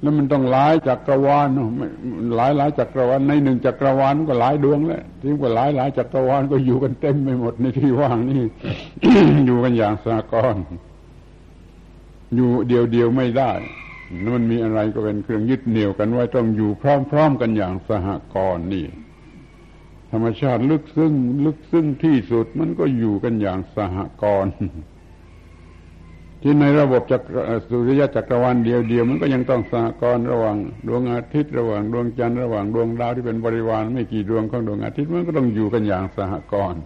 [0.00, 1.48] แล้วมันต้องหลายจักรวาล
[2.36, 8.42] หลายหลายจักรวาลในหนึ่งจักรวาลก็หลายดวงแล้วที่ว่าหลายหลายจักรวาลก็อยู่กันเต็มไปหมดในที่ว่างนี่
[9.46, 10.56] อยู่กันอย่างสากร
[12.34, 13.52] อยู่เดียวเดียวไม่ได้
[14.34, 16.84] มันมีอะไรก็เป็นเครื่องยึดเหนี่ยวกันไว้ต้องอยู่พ
[17.16, 18.86] ร้อมๆกันอย่างสหกรณ์นี่
[20.10, 21.12] ธรรมชาติลึกซึ้ง
[21.44, 24.54] ลึกซึ้งที่สุดมันก็อยู่กันอย่างสหกรณ์
[26.42, 27.38] ที่ในระบบจักร
[27.68, 30.56] สุริยะจักรวาลเดียวเดียวมันก็ยังต้องสหกรณ์ระหว่าง
[30.88, 36.82] ดวงอาทิตย์ระหว่างดวงจันทร์ระหว่างดวงดาวที่เป็นบริวารไม่กี่ดวงของดวงอาทิตย์มันก็ต้องอยู่กันอย่างสหกรณ์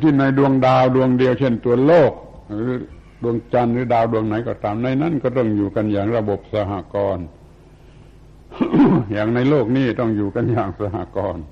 [0.00, 2.12] ที่ในดวงดาวดวงเดียว เช่นตัวโลก
[2.50, 2.78] หรือ
[3.22, 7.26] ดวงจันทร์หรือดาวดวงไหนก็ตามในนั้น ก็ต้องอยู่กันอย่างระบบสหกรณ์
[9.12, 11.44] อย่างในโลกนี้ต้องอยู่กันอย่างสหกรณ์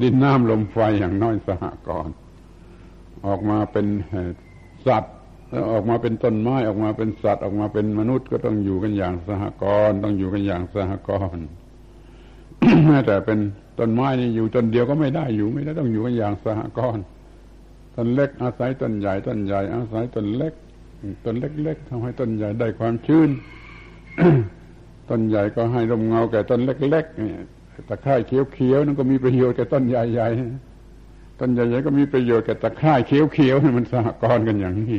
[0.00, 2.14] ดินน้ำลมไฟอย่างน้อยสหกรณ์
[3.26, 3.86] ออกมาเป็น
[4.86, 5.14] สัตว์
[5.50, 11.44] แล้วออกมาเป็นต้นไม้ออกมาเป็นสัตว์ ออกมาเป็นมนุษย์ก็ต้องอยู่กันอย่างสหกรณ์ต้องอยู่กันอย่างสหกรณ์
[12.86, 13.38] แม้แต่เป็น
[13.78, 17.04] ต้นไม้นี่อยู่ต้นเดียวก็ไม่ได้อยู่ไม่ได้ต้องอยู่กันอย่างสหกรณ์
[17.94, 20.54] ต้นเล็กอาศัยต้นใหญ่ต้นใหญ่อาศัยต้นเล็ก
[21.24, 23.30] ต้นเล็ก ๆทำให้ต้นใหญ่ได้ความชื้น
[25.10, 27.40] ต้นใหญ่ก็ให้ร่มเงาแก่ต้นเล็กๆเนี่ย
[27.88, 34.98] ตะไคร่เขียวๆนั่นก็มีประโยชน์แก่ต้นใหญ่ๆต้นใหญ่ๆก็มีประโยชน์แก่ตะไคร่เขียวๆมันสหกรณ์กันอย่างนี้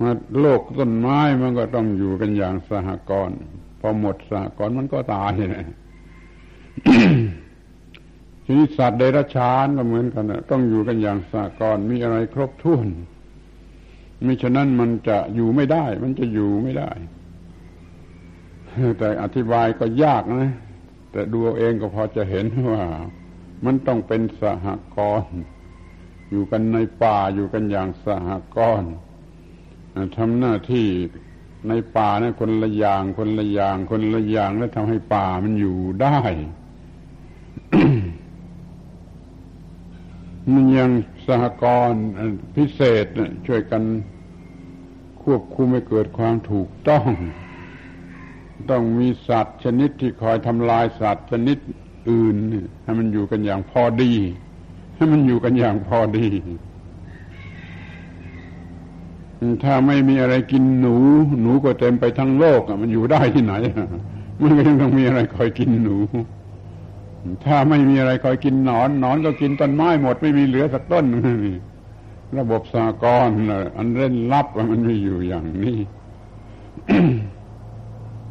[0.00, 3.38] มาโลกต้นไม้มันก็ต้องอยู่กันอย่างสหกรณ์
[3.80, 5.68] พอหมดสหกรณ์มันก็ตายนะ
[8.44, 12.86] ทีนี้สัตว์เดรัจฉานก็เหมือนกันต้องอยู่กันอย่างสหกรณ์มีอะไรครบถ้วน
[14.26, 16.90] มิฉะนั้นมันจะอยู่ไม่ได้ มันจะอยู่ไม่ได้
[18.98, 20.52] แต่อธิบายก็ยากนะ
[21.12, 22.82] แต่ดูเองก็พอจะเห็นว่า
[23.64, 25.40] มันต้องเป็นสหกรณ์
[26.30, 28.92] อยู่กันในป่าอยู่กันอย่างสหกรณ์
[30.16, 30.88] ทำหน้าที่
[31.68, 36.18] ในป่านะคนละอย่างคนละอย่างคนละอย่างแล้วทำให้ป่ามันอยู่ได้
[40.54, 40.90] มันยัง
[41.26, 42.04] สหกรณ์
[42.56, 43.06] พิเศษ
[43.46, 43.82] ช่วยกัน
[45.22, 47.06] ควบคุมให้เกิดความถูกต้อง
[48.70, 51.58] ต้องมีสัตว์ชนิดที่คอยทำลายสัตว์ชนิด
[52.10, 52.36] อื่น
[52.82, 54.12] ให้มันอยู่กันอย่างพอดี
[54.96, 56.28] ให้มันอยู่กันอย่างพอดี
[59.64, 60.96] ถ้าไม่มีอะไรกินหนู
[61.40, 63.54] หนูก็เต็มไปทั้งโลกมันอยู่ได้ที่ไหน
[64.40, 65.96] มันก็ยังต้องมีอะไรคอยกินหนู
[67.44, 71.04] ถ้าไม่มีอะไรคอยกินหนอนหนอนก็กินต้นไม้หมดไม่มีเหลือสักต้น
[72.38, 73.28] ระบบสากร
[73.76, 75.78] อันเล่นลับมันมีอยู่อย่างนี้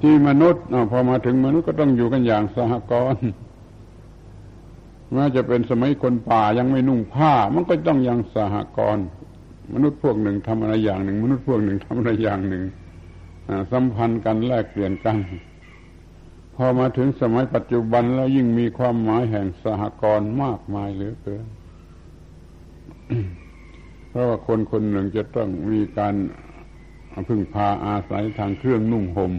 [0.02, 3.24] ที่มนุษย์พอมาถึงมนุษย์ก็ต้องอยู่กันอย่างสหกรณ์
[5.14, 9.06] แม้จะเป็นสมัยคนป่ายังไม่นุ่งผ้า มันก็ต้องอย่างสหกรณ์
[9.74, 12.64] มนุษย์พวกหนึ่งทำอะไรอย่างหนึ่ง มนุษย์พวกหนึ่งทำอะไรอย่างหนึ่ง
[13.72, 15.18] สัมพันธ์กันแลกเปลี่ยนกัน
[16.62, 21.46] พอมาถึงสมัยปัจจุบันแล้วยิ่งมีความหมายแห่งสหกรณ์มากมายเหลือเกิน
[24.10, 26.16] เพราะว่าคนคนหนึ่งจะต้องมีการ
[27.28, 29.32] พึ่งพาอาศัยทางเครื่องนุ่งหม่ม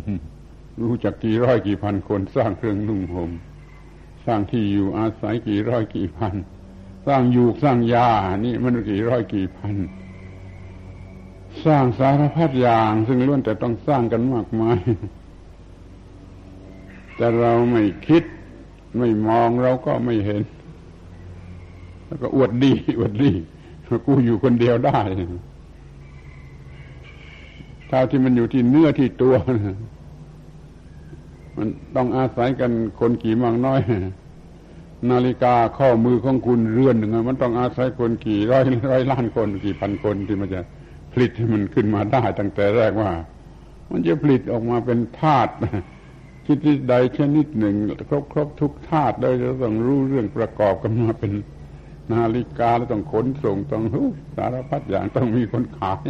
[0.83, 3.31] รู้จักกี่ร้อยกี่พันคนสร้างเครื่องนุ่งหม่ม
[4.27, 6.35] สร้างที่อยู่อาศัยกี่ร้อยกี่พัน
[7.07, 8.09] สร้างอยู่สร้างยา
[8.45, 9.75] นี่มันกี่ร้อยกี่พัน
[11.65, 14.79] สร้างสารพัดอย่าง ซึ่งล้วนแต่ต้องสร้างกันมากมาย
[17.21, 18.25] แต่เราไม่คิด
[18.99, 20.43] ไม่มองเราก็ไม่เห็น
[22.07, 23.31] แล้วก็อวดดี อวดดี
[24.07, 25.01] กูอยู่คนเดียวได้
[27.91, 29.35] ถ้าที่มันอยู่ที่เนื้อที่ตัว
[31.57, 33.81] มันต้องอาศัยกันคนกี่มากน้อย
[35.11, 40.61] นาฬิกาข้อมือของคุณเรือนหนึ่งมันต้องอาศัยคนกี่ร้อยร้อยล้านคนกี่พันคนที่มันจะ
[41.13, 43.11] ผลิตให้มันขึ้นมาได้ตั้งแต่แรกว่า
[43.91, 45.53] มันจะผลิตออกมาเป็นธาตุ
[46.51, 47.77] ชนิดใดชนิดหนึ่ง
[48.09, 51.33] ครบครบทุกธาตุได้จะต้องรู้เรื่องประกอบกันมาเป็น
[52.13, 53.85] นาฬิกาแล้วต้องขนส่งต้อง
[54.37, 56.07] สารพัดอย่างต้องมีคนขาย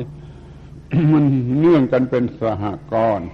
[1.13, 1.25] มัน
[1.59, 3.29] เนื่องกันเป็นสหกรณ์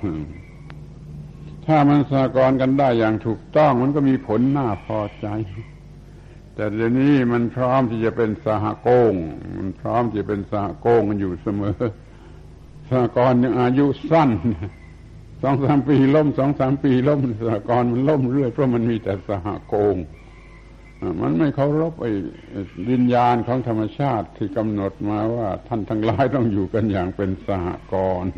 [1.67, 5.27] ถ้ามันสหกรณ์กันได้อย่างถูกต้องมันก็มีผลน่าพอใจ
[6.55, 9.13] แต่เดี๋ยวนี้มันพร้อมที่จะเป็นสหโกง
[9.59, 11.81] มันพร้อมที่จะเป็นสหโกงมันอยู่เสมอ
[12.89, 14.31] สหกรณ์ยังอายุสั้น
[15.43, 19.97] สองสามปีล่มสองสามปีล่มสหกรณ์มันล่มเรื่อยเพราะมันมีแต่สหโกง
[21.23, 22.13] มันไม่เคารพไอ้
[22.91, 28.33] วิญญาณของธรรมชาติที่กำหนดมาว่าท่านทั้งหลายต้องอยู่กันอย่างเป็นสหกรณ์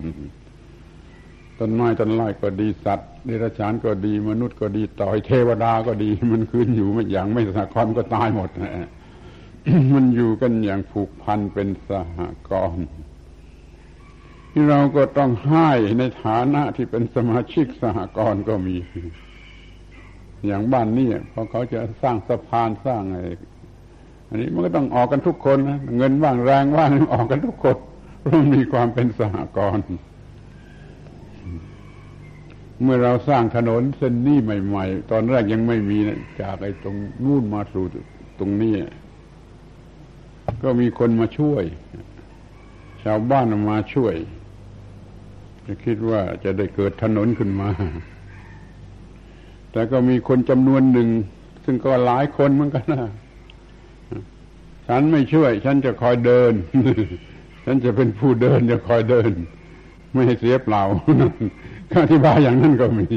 [1.59, 8.51] ต้นไม้ต้นไม้ก็ดีสัตว์เดรัจฉานก็ดี มนุษย์ก็ดีต่อยเทวดาก็ดี มันคืนอยู่ไม่อย่างไม่สหกรณ์ก็ตายหมด
[9.95, 12.19] มันอยู่กันอย่างผูกพันเป็นสห
[12.51, 12.87] กรณ์
[14.69, 18.77] เราก็ต้องให้ในฐานะที่เป็นสมาชิกสหกรณ์ก็มี
[20.47, 23.27] อย่างบ้านนี่พอเขาจะสร้างสะพานสร้างอะไร
[24.29, 27.77] อันนี้มันก็ต้องออกกันทุกคนนะเงินว่างแรงว่างออกกันทุกคน
[28.21, 29.87] เพราะมีความเป็นสหกรณ์
[32.83, 37.85] เมื่อเราสร้างถนนเส้นนี้ใหม่ ๆ ตอนแรกยังไม่มีนะจากไอ้ตรงนู่นมาสู่
[38.39, 38.75] ตรงนี้
[40.63, 41.65] ก็มีคนมาช่วย
[43.03, 44.15] ชาวบ้านมาช่วย
[45.71, 47.69] จะคิดว่าจะได้เกิดถนนขึ้นมา
[49.73, 51.09] แต่ก็มีคนจำนวนหนึ่ง
[51.65, 53.11] ซึ่งก็หลายคนเหมือนกันนะ
[54.89, 56.53] ฉันไม่ช่วย ฉันจะคอยเดิน
[57.65, 59.31] ฉันจะเป็นผู้เดิน จะคอยเดิน
[60.13, 60.83] ไม่ให้เสียเปล่า
[62.03, 63.09] อธิบายอย่างนั้นก็มี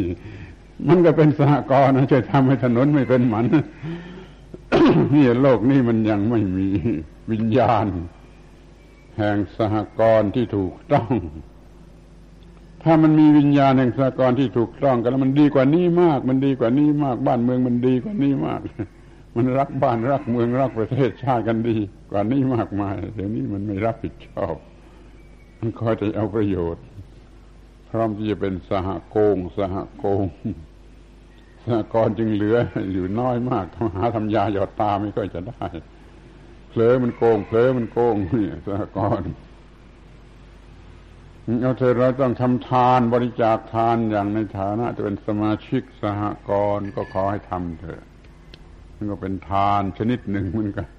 [0.88, 3.46] มันก็เป็นสหกรณ์นะช่วยทำให้ถนนไม่เป็นหมัน
[5.14, 6.68] นี่โลกนี้มันยังไม่มี
[7.32, 7.86] วิญญาณ
[9.18, 11.10] แห่งสหกรณ์ที่ถูกต้อง
[12.84, 18.62] ถ้ามันมีวิญญาณแห่งสหกรณ์ที่ถูกต้องกันแล้วมันดีกว่านี้มาก มันดีกว่านี้มาก บ้านเมืองมันดีกว่านี้มาก
[19.36, 21.78] มันรักบ้านรักเมืองรักประเทศชาติกันดี
[22.12, 24.56] กว่านี้มากมายเดี๋ยวนี้มันไม่รับผิดชอบ
[25.60, 26.84] มันคอยจะเอาประโยชน์
[27.90, 30.26] พร้อมที่จะเป็นสหโกง สหโกง
[31.64, 32.58] สหกรณ์จึงเหลือ
[32.94, 33.66] อยู่น้อยมาก
[33.96, 35.66] หาทำยาหยอดตาไม่ค่อยจะได้
[36.70, 39.32] เผลอมันโกงเผลอมันโกงนี่สหกรณ์
[41.44, 48.04] เอาเธอเราต้องทำทานบริจาคทานอย่างในฐานะจะเป็นสมาชิกสหกรณ์ก็ขอให้ทำเถอะ
[48.96, 50.90] มันก็เป็นทานชนิดหนึ่งเหมือนกัน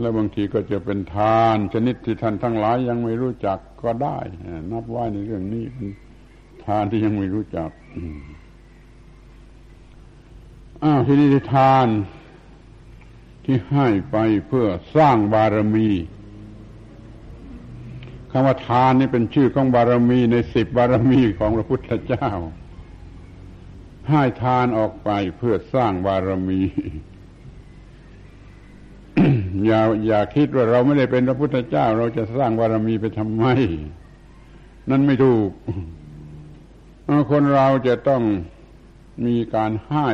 [0.00, 4.18] แล้วบางทีก็จะเป็นทานชนิดที่ท่านทั้งหลายยังไม่รู้จักก็ได้
[4.70, 5.88] นับว่าในเรื่องนี้เป็น
[6.66, 7.70] ทานที่ยังไม่รู้จัก
[10.84, 11.86] อ้าวที่นี่ทาน
[13.44, 14.16] ที่ให้ไป
[14.46, 14.66] เพื่อ
[14.96, 15.88] สร้างบารมี
[18.36, 22.28] คำว่าทานนี่เป็นชื่อของบารมีในสิบบารมีของพระพุทธเจ้า
[24.08, 26.60] ให้ทานออกไปเพื่อสร้างบารมี
[29.66, 33.44] อย่าอย่าคิดว่าเราไม่ได้เป็นพระพุทธเจ้า เราจะสร้างบารมีไปทำไม
[34.90, 35.50] นั่นไม่ถูก
[37.30, 38.22] คนเราจะต้อง
[39.26, 40.08] มีการให้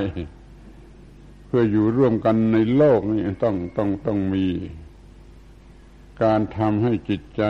[1.47, 4.47] เพื่ออยู่ร่วมกันในโลกนี่ต้องต้องต้องมี
[6.23, 7.43] การทำให้จิตใจ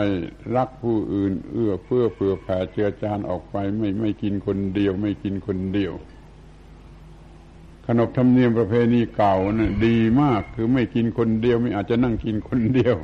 [0.55, 5.93] รักผู้อื่น เอื้อเพื่อเผื่อแผ่เจือจานออกไปไม่ไม่กินคนเดียว ไม่กินคนเดียว
[7.85, 12.95] ขนบธรรมเนียมประเพณีเก่านะ่ะดีมากคือไม่กินคนเดียว ไม่อาจจะนั่งกินคนเดียว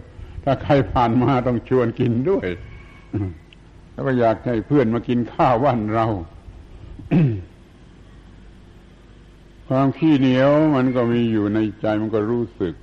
[0.44, 2.48] ถ้าใครผ่านมาต้องชวนกินด้วย
[3.94, 6.08] แล้วก็อยากให้เพื่อนมากินข้าววันเรา
[9.68, 12.74] ความขี้เหนียวมันก็มีอยู่ในใจมันก็รู้สึก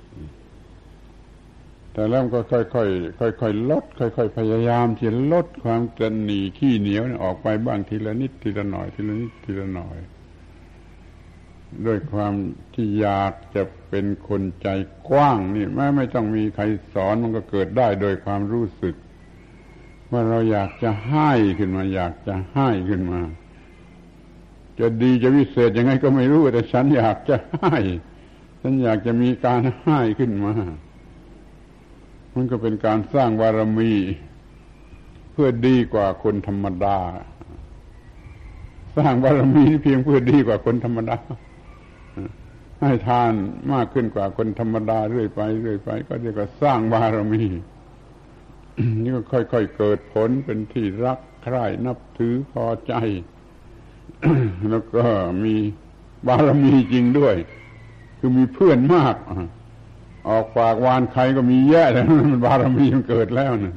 [1.95, 9.97] แต่แล้วก็ค่อยๆค่อยๆลด ค่อยๆพยายามที่ลดความกระหนีขี้เหนียวออกไปบ้างทีละนิดทีละหน่อยทีละนิดทีละหน่อย
[11.85, 12.33] ด้วยความ
[12.73, 14.67] ที่อยากจะเป็นคนใจ
[15.09, 18.95] กว้างนี่แม้ไม่ต้องมีใครสอนมันก็เกิดได้โดยความรู้สึก
[20.11, 23.21] ว่าเราอยากจะให้ขึ้นมา อยากจะให้ขึ้นมา
[24.79, 27.77] จะดีจะวิเศษยังไงก็ไม่รู้แต่ฉันอยากจะให้
[28.61, 30.53] ฉันอยากจะมีการให้ขึ้นมา
[32.35, 33.93] มันก็เป็นการสร้างบารมี
[35.31, 36.97] เพื่อดีกว่าคนธรรมดา
[38.97, 41.17] สร้างบารมีเพียงเพื่อดีกว่าคนธรรมดา
[42.81, 43.31] ให้ทาน
[43.73, 47.45] มากขึ้นกว่าคนธรรมดาเรื่อยไปเรื่อยไป ก็เรียกว่าสร้างบารมี
[49.03, 52.93] นี่ก็ค่อยๆเกิดผลเป็นที่รักใคร่นับถือพอใจ
[54.69, 55.05] แล้วก็
[55.43, 55.55] มี
[56.27, 57.35] บารมีจริงด้วย
[58.17, 59.15] คือมีเพื่อนมาก
[60.29, 63.75] ออกปากวานใครก็มีแย่แล้วมันบารมีมันเกิดแล้วนั่น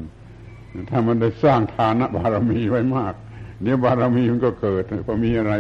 [0.90, 3.14] ถ้ามันได้สร้างฐานะบารมีไว้มาก
[3.62, 5.52] เดี๋ยวบารมีมันก็เกิดพอมีอะไร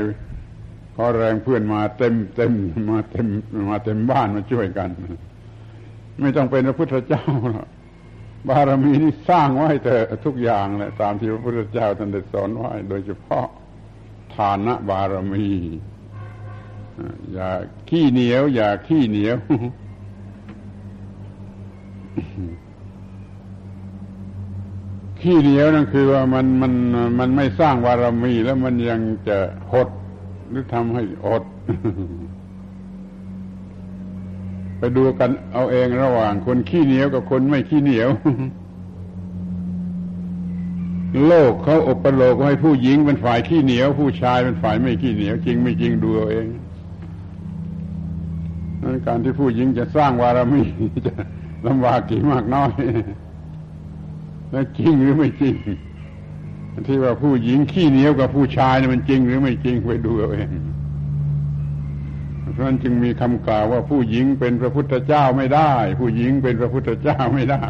[0.94, 2.52] พอแรงเพื่อนมาเต็มเต็ม
[2.90, 3.26] มาเต็ม
[3.70, 4.88] มาเต็มบ้านมาช่วยกัน
[6.20, 7.68] ไม่ต้องเป็นพระพุทธเจ้าหรอก
[8.48, 13.46] บารมีนี่สร้างไว้แต่ทุกอย่างแหละตามที่พระพุทธเจ้าท่านได้สอนไว้โดยเฉพาะ
[14.36, 15.48] ฐานะบารมี
[17.32, 17.50] อย่า
[17.88, 19.36] ขี้เหนียว อย่าขี้เหนียว
[25.20, 26.72] ขี้เหนียวนั่นคือว่ามันมัน
[27.18, 29.38] มันไม่สร้างบารมีแล้วมันยังจะ
[29.72, 29.88] หด
[30.50, 31.42] หรือทำให้อด
[34.78, 38.08] ไปดูกันเอาเองระหว่าง คนขี้เหนียวกับคนไม่ขี้เหนียว
[41.26, 46.46] โลกเขาอบประโลกให้ผู้หญิงเป็นฝ่ายขี้เหนียว ผู้ชายเป็นฝ่ายไม่ขี้เหนียว จริงไม่จริงดูเอาเอง
[48.82, 50.62] นั้นการที่ผู้หญิงจะสร้างวารมี
[51.06, 51.14] จะ
[51.66, 52.72] ลำบากกี่มากน้อย
[54.50, 55.54] แล้วจริงหรือไม่จริง
[56.86, 60.48] ที่ว่าผู้หญิงขี้เหนียวกับผู้ชายนี่มันจริงหรือไม่จริงไปดูเอาเอง
[62.52, 67.64] เพราะนั้นจึงมีคำกล่าวว่าผู้หญิงเป็นพระพุทธเจ้าไม่ได้ ผู้หญิงเป็นพระพุทธเจ้าไม่ได้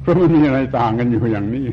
[0.00, 1.66] เพราะมันมีอะไรต่างกันอยู่อย่างนี้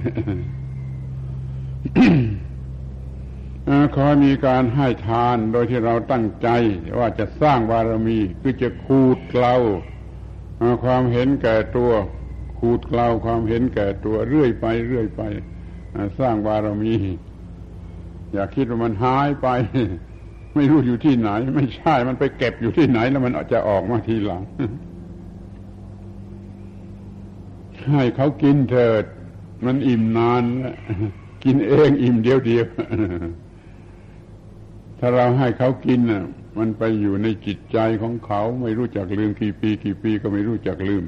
[3.95, 6.47] ขอมีการให้ทานโดยที่เราตั้งใจ
[6.99, 9.55] ว่าจะสร้างบารมีคือจะขูดเกลา
[10.83, 11.91] ความเห็นแก่ตัว
[12.59, 15.21] ขูดกล่าวความเห็นแก่ตัวเรื่อยไป เรื่อยไป
[16.19, 16.95] สร้างบารมี
[18.33, 19.47] อย่าคิดว่ามันหายไป
[20.55, 24.43] ไม่รู้อยู่ที่ไหน ไม่ใช่มันไปเก็บอยู่ที่ไหน แล้วมันอาจจะออกมาทีหลัง
[27.91, 29.03] ให้เขากินเถิด
[29.65, 30.43] มันอิ่มนาน
[31.43, 32.65] กินเองอิ่มเดียวเดียว
[34.99, 36.23] ถ้าเราให้เขากินน่ะ
[36.59, 41.03] มันไปอยู่ในจิตใจของเขาไม่รู้จักลืมกี่ปี กี่ปีก็ไม่รู้จักลืม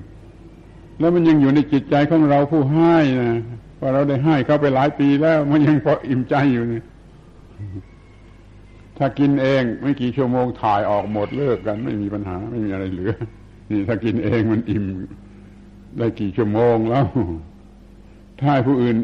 [1.00, 3.40] แล้วมันยังอยู่ในจิตใจของเราผู้ให้นะ
[3.80, 6.82] ว่าเราได้ให้เขาไปหลายปีแล้ว มันยังพออิ่มใจอยู่นี่
[8.98, 13.14] ถ้ากินเองไม่กี่ชั่วโมงถ่ายออกหมดเลิกกัน ไม่มีปัญหาไม่มีอะไรเหลือ
[13.72, 14.86] นี่ถ้ากินเองมันอิ่ม
[15.98, 17.06] ได้กี่ชั่วโมงแล้ว
[18.42, 18.98] ถ้าผู้อื่น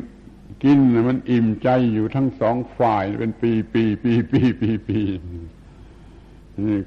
[0.64, 0.80] กิน
[1.10, 5.00] มันอิ่มใจอยู่ทั้งสองฝ่ายเป็นปีปีปีปีปีปี
[5.34, 5.46] นี่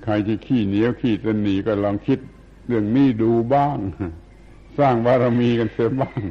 [0.04, 2.18] ใครจะขี้เหนียวขี้ตนีก็ลองคิด
[2.66, 3.78] เรื่องนี้ดูบ้าง
[4.78, 6.22] สร้างบารมีกันเสียบ้าง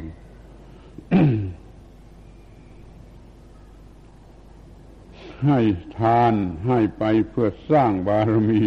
[5.45, 5.59] ให้
[5.97, 6.33] ทาน
[6.67, 8.61] ให้ไปเพื่อสร้างบารมี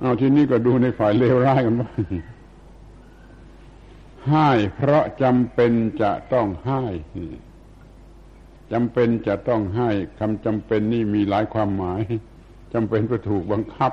[0.00, 1.94] เอาทีนี้ก็ดูในฝ่ายเลวร้ายกันบ้าง
[4.30, 5.72] ให้เพราะจำเป็น
[6.02, 6.82] จะต้องให้
[8.72, 12.02] จำเป็นจะต้องให้คำจำเป็นนี่มีหลายความหมาย
[12.74, 13.92] จำเป็นก็ถูกบังคับ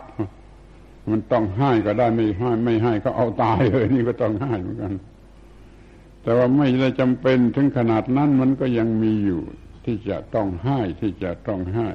[1.12, 4.94] มันต้องให้ก็ได้ไม่ให้ไม่ให้ก็เอาตายเลยนี่ก็ต้องให้เหมือนกัน
[6.24, 9.42] แต่ว่าไม่ได้จำเป็นถึงขนาดนั้นมันก็ยังมีอยู่
[9.86, 11.90] ที่จะต้องให้ที่จะต้องให้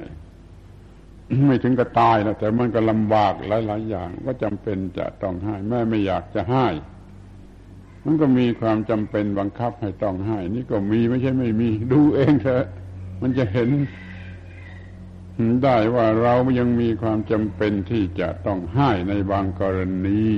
[1.47, 6.67] ไม่ถึงกับตายนะแต่มันก็ลำบากหลาย ๆ อย่าง ก็จำเป็นจะต้องให้แม่ไม่อยากจะให้
[8.05, 12.65] มันก็มีความจำเป็นบังคับให้ต้องให้ นี่ก็มีไม่ใช่ไม่มี ดูเองเถอะ
[13.21, 13.69] มันจะเห็น
[15.63, 20.29] ได้ว่าเรายังมีความจำเป็นที่จะต้องให้ในบางกรณี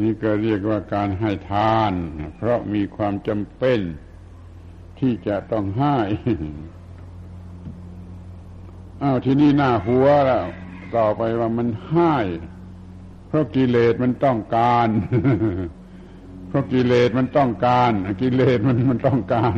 [0.00, 1.92] นี่ก็เรียกว่าการให้ทาน
[2.36, 3.80] เพราะมีความจำเป็น
[4.98, 5.96] ที่จะต้องให้
[9.02, 10.46] อ้าวที่นี่หน้าหัวแล้ว
[10.96, 12.16] ต่อไปว่ามันให้
[13.28, 14.88] เพราะกิเลสมันต้องการ
[16.48, 17.92] เพราะกิเลสมันต้องการ
[18.22, 19.56] กิเลสมันมันต้องการ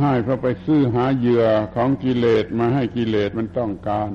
[0.00, 1.44] ให้เพราะไปซื้อหาเหยื่อ
[1.74, 4.10] ของกิเลสมาให้กิเลสมันต้องการ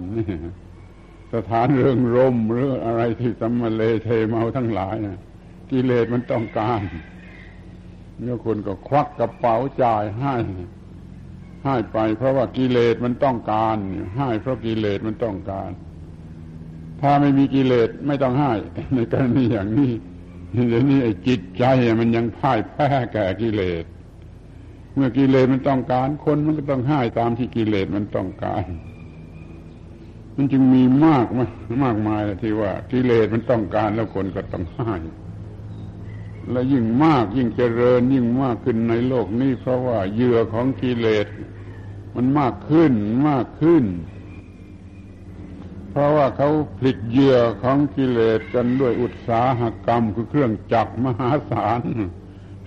[1.33, 5.19] สถานเรื่องรมหรืออะไรที่สัมมาเลเทเมาทั้งหลายนะ
[5.71, 6.81] กิเลสมันต้องการ
[8.19, 10.35] เนี่ยคนก็ควักกระเป๋าจ่ายให้
[11.65, 13.77] ให้ไป เพราะว่ากิเลสมันต้องการ
[14.17, 15.71] ให้เพราะกิเลสมันต้องการ
[17.01, 18.53] ถ้าไม่มีกิเลสไม่ต้องให้
[18.95, 19.93] ในกรณีอย่างนี้
[20.69, 21.63] เดี๋ยวนี้ไอ้จิตใจ
[21.99, 23.83] มันยังพ่ายแพ้แก่กิเลส
[24.95, 28.63] เมื่อกิเลสมันต้องการ คนมันก็ต้องให้ตามที่กิเลสมันต้องการ
[30.35, 31.45] มันจึงมีมากมา
[31.83, 34.93] มากมายเลยที่ว่า กิเลสมันต้องการแล้วคนก็ต้องให้
[36.49, 41.27] และยิ่งมากยิ่งเจริญยิ่งมากขึ้นในโลกนี้ เพราะว่าเหยื่อของกิเลส
[42.15, 42.93] มันมากขึ้น
[43.29, 43.85] มากขึ้น
[45.89, 51.81] เพราะว่าเขาผลิตเหยื่อของกิเลสกันด้วยอุตสาหกรรมคือเครื่องจักรมหาศาล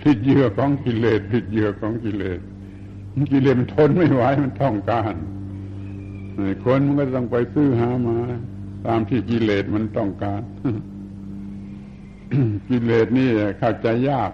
[0.06, 2.40] ผลิตเหยื่อของกิเลสผลิตเหยื่อของกิเลส
[3.32, 5.14] กิเลสมันทนไม่ไหวมันต้องการ
[6.64, 8.16] คนมันก็ต้องไปซื้อหามา
[8.86, 10.42] ตามที่กิเลสมันต้องการ
[12.68, 13.28] กิเลสนี่
[13.58, 14.30] เข้าใจยาก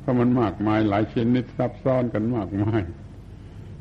[0.00, 2.82] เพราะมันมากมายหลายชนิดซับซ้อนกันมากมาย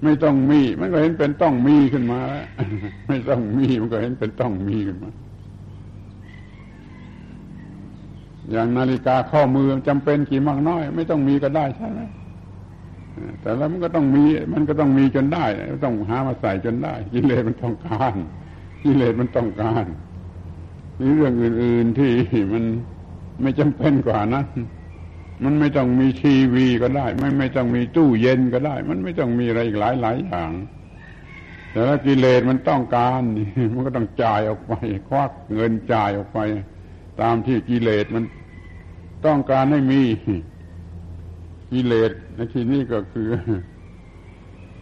[0.04, 2.22] ไม่ต้องมี มันก็เห็นเป็นต้องมีขึ้นมา
[3.08, 5.12] ไม่ต้องมีมันก็เห็นเป็นต้องมีขึ้นมา
[8.52, 12.00] อย่างนาฬิกาข้อมือจำเป็นกี่มากน้อย ไม่ต้องมีก็ได้ใช่ไหม
[13.42, 14.24] แต่แล้วมันก็ต้องมี
[14.54, 15.46] มันก็ต้องมีจนได้
[15.86, 18.14] ต้องหามาใส่จนได้ กิเลสมันต้องการ
[18.84, 19.86] กิเลสมันต้องการ
[21.00, 22.12] นี่เรื่องอื่น ๆที่
[22.54, 22.64] มัน
[23.42, 24.48] ไม่จำเป็นกว่านั้น
[25.44, 30.52] มันไม่ต้องมีทีวีก็ได้ ไม่ไม่ต้องมีตู้เย็นก็ได้ มันไม่ต้องมีอะไรอีกหลายหลายอย่าง
[31.72, 33.22] แต่ถ้ากิเลสมันต้องการ
[33.74, 34.74] มันก็ต้องจ่ายออกไป
[35.10, 36.40] ควักเงินจ่ายออกไป
[37.22, 38.24] ตามที่กิเลสมัน
[39.26, 40.02] ต้องการให้มี
[41.72, 43.30] กิเลสในที่นี้ก็คือ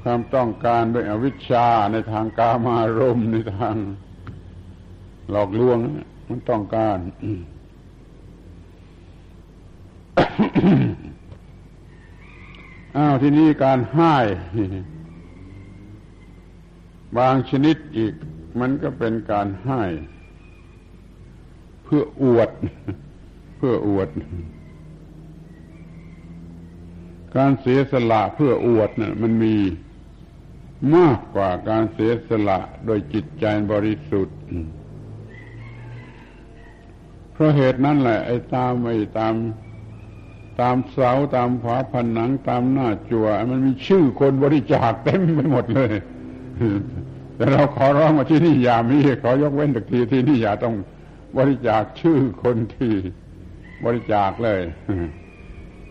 [0.02, 3.76] ความต้องการด้วยอวิชชาในทางกามารมในทาง
[5.30, 5.78] หลอกลวง
[6.30, 6.98] มันต้องการ
[12.98, 14.16] อ้าวที่นี่การให้
[17.18, 18.14] บางชนิดอีก
[18.60, 19.82] มันก็เป็นการให้
[21.84, 22.50] เพื่ออวด
[23.58, 24.10] เพื่ออวด
[27.36, 29.56] การเสียสละเพื่ออวดนะ่ะมันมี
[30.96, 34.38] มากกว่าการเสียสละโดยจิตใจบริสุทธิ์
[37.34, 39.34] เพราะเหตุนั้นแหละ ไอ้ตามไอ้ตาม
[40.62, 45.94] ตามเสาตามฝาผนังตามหน้าจั่วมันมีชื่อคนบริจาคเต็มไปหมดเลย
[47.36, 50.76] แต่เราขอร้องว่าที่นี่อย่ามีขอยกเว้นตักทีที่นี่อย่าต้อง
[51.38, 52.94] บริจาคชื่อคนที่
[53.86, 54.62] บริจาคเลย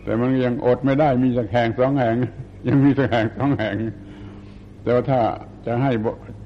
[0.03, 2.15] แต่มันยังอดไม่ได้มีสักแห่งสองแห่ง
[2.67, 3.75] ยังมีสักแห่งสองแห่ง
[4.81, 5.21] แต่ว่าถ้า
[5.65, 5.91] จะให้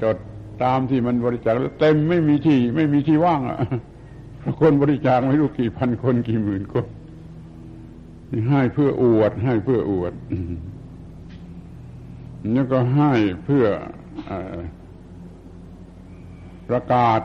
[0.03, 0.17] จด
[0.63, 3.59] ตามที่มันบริจาคเต็มไม่มีที่ ไม่มีที่ว่างอะ
[4.61, 6.85] คนบริจาคไม่รู้กี่พันคนกี่หมื่นคน
[8.49, 10.13] ให้เพื่ออวด ให้เพื่ออวด
[12.53, 13.11] แล้วก็ให้
[13.45, 13.65] เพื่อ
[16.69, 17.21] ประกาศ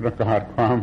[0.00, 0.78] ประกาศความ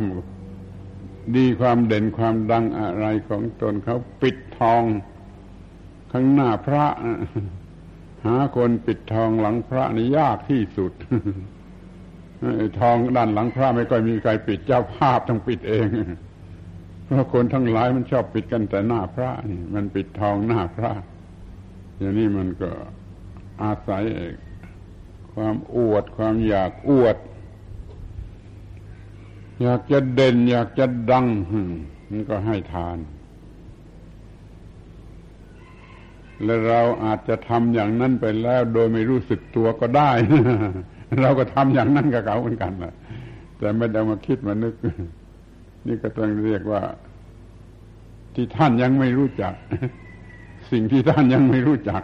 [1.36, 4.82] ดีความเด่นความดังอะไรของตนเขาปิดทอง
[6.12, 6.84] ข้างหน้าพระ
[8.26, 10.92] หาคนปิดทองหลังพระนี่ยากที่สุด
[12.80, 15.86] ทองด้านหลังพระไม่ค่อยมีใครปิดเจ้าภาพต้องปิดเอง
[17.04, 20.92] เพราะคนทั้งหลายมันชอบปิดกันแต่หน้าพระนี่มันปิดทองหน้าพระ
[21.98, 22.70] อย่างนี้มันก็
[23.62, 24.04] อาศัย
[25.32, 27.16] ความอวดความอยากอวด
[29.62, 31.26] อยากจะเด่น อยากจะดัง
[32.10, 32.98] มันก็ให้ทาน
[36.44, 40.10] และเราอาจจะทำอย่างนั้นไปแล้ว โดยไม่รู้สึกตัวก็ได้
[41.22, 42.94] เราก็ทำอย่างนั้นกับเขาเหมือนกันแหละ
[43.58, 44.74] แต่ไม่ได้มาคิดมานึก
[45.86, 46.82] นี่ก็ต้องเรียกว่า
[48.34, 49.54] ที่ท่านยังไม่รู้จัก
[50.70, 52.02] สิ่งที่ท่านยังไม่รู้จัก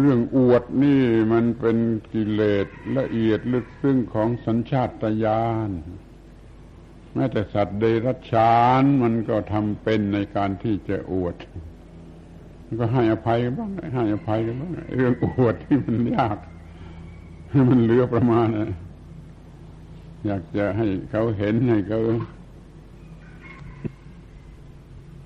[0.00, 1.76] เรื่องอวดนี่มันเป็น
[2.12, 2.66] กิเลส
[2.96, 4.88] ละเอียดลึกซึ้งของสัญชาต
[5.24, 5.70] ญาณ
[7.14, 11.34] แม้แต่สัตว์เดรัจฉานมันก็ทำเป็นในการที่จะอวด
[12.78, 16.38] ก็ให้อภัยบ้างให้อภัยบ้างเรื่องอวดที่มันยาก
[17.68, 18.72] มันเหลือประมาณนะ
[20.26, 22.00] อยากจะให้เขาเห็นให้เขา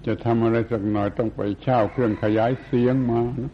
[0.07, 3.53] จะทำอะไรสักหน่อยต้องไปเช่าเครื่องขยายเสียงมานะ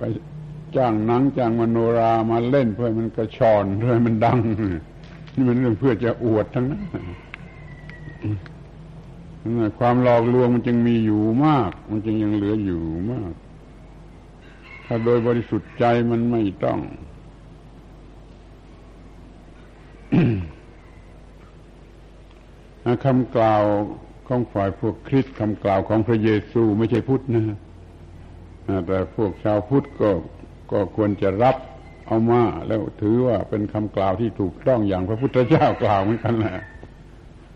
[0.00, 0.04] ไป
[0.76, 4.38] จ้างหนังจ้างมโนรามาเล่นเพื่อมันกระชอนเพื่อมันดัง
[5.34, 6.82] นี่มันเรื่องเพื่อจะอวดทั้งนั้น
[9.78, 13.32] ความหลอกลวงมันจึงมีอยู่มาก มันจึงยังเหลืออยู่มาก
[14.86, 16.78] ถ้าโดยบริสุทธิ์ใจมันไม่ต้อง
[23.04, 23.64] คำกล่าว
[24.26, 27.58] ของฝ่ายพวกคริสต์คำกล่าวของพระเยซู ไม่ใช่พุทธนะ
[28.86, 30.10] แต่พวกชาวพุทธก็
[30.72, 31.56] ก็ควรจะรับ
[32.06, 36.58] เอามาแล้วถือว่าเป็นคำกล่าวที่ถูกต้องอย่างพระพุทธเจ้ากล่าวเหมือนกันแหละ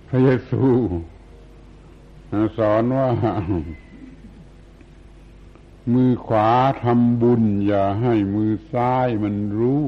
[0.08, 0.64] พระเยซู
[2.58, 3.08] สอนว่า
[5.92, 6.50] มือขวา
[6.84, 9.84] ทำบุญ อย่าให้มือซ้ายมันรู้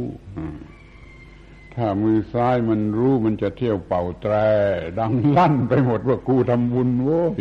[1.75, 4.35] ถ้ามือซ้ายมันรู้มันจะเที่ยวเป่าแตร
[4.99, 7.35] ดังลั่นไปหมดว่ากูทำบุญโว้ย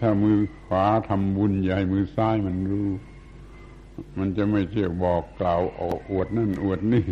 [0.00, 2.88] ถ้ามือขวาทำบุญอย่าให้มือซ้ายมันรู้
[4.18, 5.60] มันจะไม่เที่ยวบอกกล่าว
[6.10, 7.04] อวดนั่นอวดนี่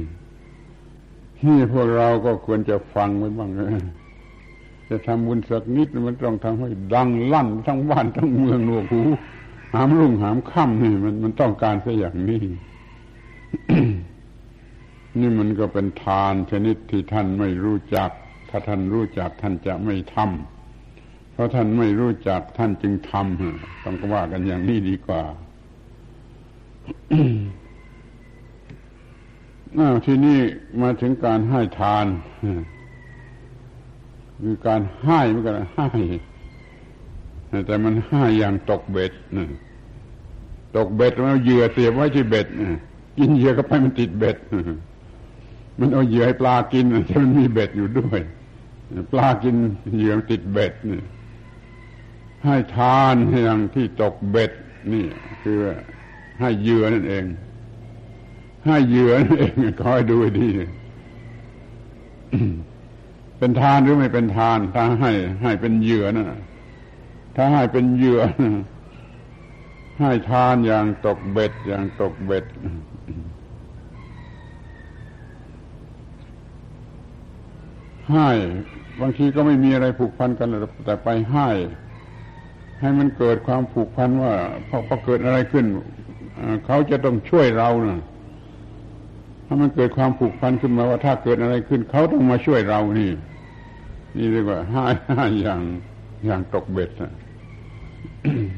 [1.46, 3.50] นี่พวกเราก็ควรจะฟังไว้บ้าง
[4.88, 9.02] จะทำบุญสักนิดมันต้องทำให้ดังลั่นทั้งบ้านทั้งเมืองหนวกหู
[9.72, 12.42] หามรุ่งหามค่ำนี่มันมันต้องการซะอย่างนี้
[15.20, 18.10] นี่มันก็เป็นทานชนิดที่ท่านไม่รู้จัก
[18.48, 20.59] ถ้าท่านรู้จักท่านจะไม่ทำ
[21.40, 25.22] ราะท่านไม่รู้จักท่านจึงทำต้องว่ากันอย่างนี้ดีกว่า
[30.04, 30.38] ทีนี่
[30.82, 32.06] มาถึงการให้ทาน
[34.42, 35.88] คือการให้เหมือนกันให้
[37.66, 39.12] แต่มันให้อย่างตกเบ็ด
[40.76, 42.46] ตกเบ็ดแล้วเหยื่อเสียบไว้ที่เบ็ด
[43.18, 44.36] กินเหยื่อก็ไปมันติดเบ็ด
[45.78, 48.20] มันเอาเหยื่อให้ปลากินแต่มันมีเบ็ดอยู่ด้วย
[49.12, 49.54] ปลากิน
[49.96, 51.00] เหยื่อติดเบ็ดนี่
[52.44, 53.14] ให้ทาน
[53.44, 54.52] อย่างที่ตกเบ็ด
[54.92, 55.06] นี่
[55.42, 55.58] คือ
[56.40, 57.24] ให้เหยื่อนั่นเอง
[58.66, 60.50] ให้เหยื่อนั่นเองคอยดูดี
[63.38, 65.12] เป็นทานหรือไม่เป็นทาน ถ้าให้
[65.42, 66.32] ให้เป็นเหยื่อนั่น
[67.36, 68.20] ถ้าให้เป็นเหยื่อ
[70.00, 72.44] ให้ทานอย่างตกเบ็ด อย่างตกเบ็ด
[78.12, 78.30] ให้
[79.00, 80.48] บางทีก็ไม่มีอะไรผูกพันกัน
[80.84, 81.48] แต่ไปให้
[82.80, 84.34] ให้มันเกิดความผูกพันว่า
[84.68, 85.64] พอพอเกิดอะไรขึ้น
[86.66, 88.00] เขาจะต้องช่วยเรานะ
[89.46, 93.10] ถ้ามันเกิดความผูกพันขึ้นมาว่าถ้าเกิดอะไรขึ้น เขาต้องมาช่วยเรานี่
[94.16, 94.84] นี่เรียกว่าให้
[95.16, 95.62] ให้อย่าง
[96.24, 97.12] อย่างตกเบ็ดนะ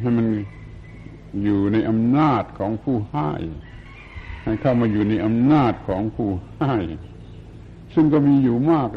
[0.00, 0.26] ให้มัน
[1.44, 3.30] อยู่ในอำนาจของผู้ให้
[4.42, 6.74] ให้เข้ามาอยู่ในอำนาจของผู้ให้
[7.94, 8.88] ซึ่งก็มีอยู่มาก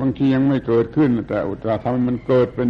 [0.00, 2.68] บางทียังไม่เกิดขึ้น แต่อุตสาห์ทำให้มันเกิดเป็น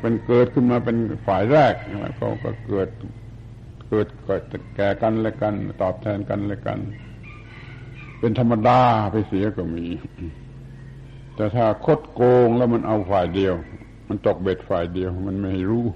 [0.00, 0.96] เป็นเกิดขึ้นมาเป็น
[1.26, 2.88] ฝ่ายแรกแล้วก็เกิด
[3.88, 4.42] เกิดเกิด
[4.76, 6.78] แก่กันและกัน ตอบแทนกันและกัน
[8.18, 8.80] เป็นธรรมดา
[9.12, 9.86] ไปเสียก็มี
[11.34, 13.54] แต่ถ้าคดโกงแล้วมันเอาฝ่ายเดียว
[14.08, 15.86] มันตกเบ็ดฝ่ายเดียว มันไม่รู้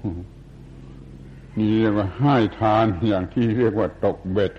[1.57, 4.53] นี่เรียกว่าให้ทานอย่างที่เรียกว่าตกเบ็ด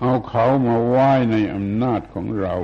[0.00, 2.54] เอาเขามาไหว้ในอำนาจของเรา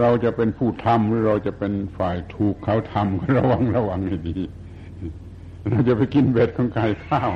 [0.00, 4.38] เราจะเป็นผู้ทำหรือเราจะเป็นฝ่ายถูกเขาทำก็ระวังระวังให้ดี
[5.70, 7.32] เราจะไปกินเบ็ดของไก่ข้าว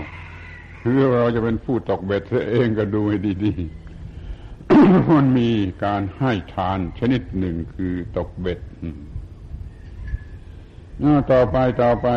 [0.82, 2.22] หรือเราจะเป็นผู้ตกเบ็ด
[2.52, 5.50] เองก็ดูให้ดีๆมันมี
[5.84, 8.58] การให้ทานชนิดหนึ่งคือตกเบ็ด
[11.32, 12.08] ต่อไปต่อไป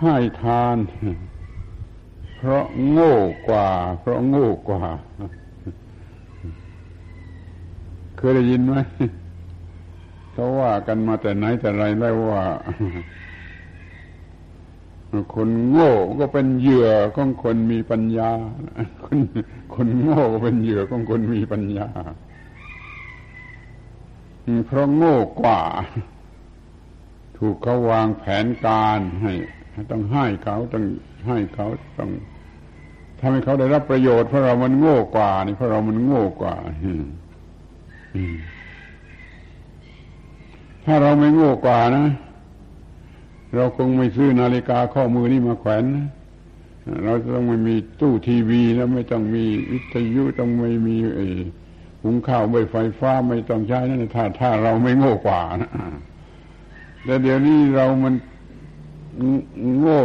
[0.00, 0.76] ให้ทาน
[2.36, 3.14] เพราะโง่
[3.48, 3.68] กว่า
[4.00, 4.82] เพราะโง่กว่า
[8.30, 8.76] ยได้ยินไหม
[10.32, 12.42] เขาว่ากันมาแต่ไหนแต่ไรได้ว่า
[15.34, 18.30] คนโง่ก็เป็นเหยื่อของคนมีปัญญา
[19.04, 19.18] คน
[19.74, 21.88] คนโง่ก็เป็นเหยื่อของคนมีปัญญา
[24.66, 25.60] เพราะโง่กว่า
[27.36, 29.32] ถูกเขาวางแผนการให้
[29.90, 30.84] ต้องให้เขาต้อง
[31.26, 31.66] ให้เขา
[31.98, 32.10] ต้อง
[33.20, 36.54] ทำให้เขาได้รับประโยชน์เพราะเรามันโง่กว่านี่เพราะเรามันโง่กว่า
[40.84, 42.06] ถ้าเราไม่โง่กว่านะ
[43.54, 46.06] เราคงไม่ซื้อนาฬิกาข้อมือนี่มาแขวนนะ
[47.04, 50.96] เราต้องไม่มีตู้ทีวี แล้วไม่ต้องมีวิทยุต้องไม่มี
[52.02, 55.70] หุงข้าวไม่ไฟฟ้าไม่ต้องใช้นั่นถ้าถ้าเราไม่โง่กว่านะ
[57.04, 58.14] แต่เดี๋ยวนี้เรามัน
[59.80, 60.02] โง่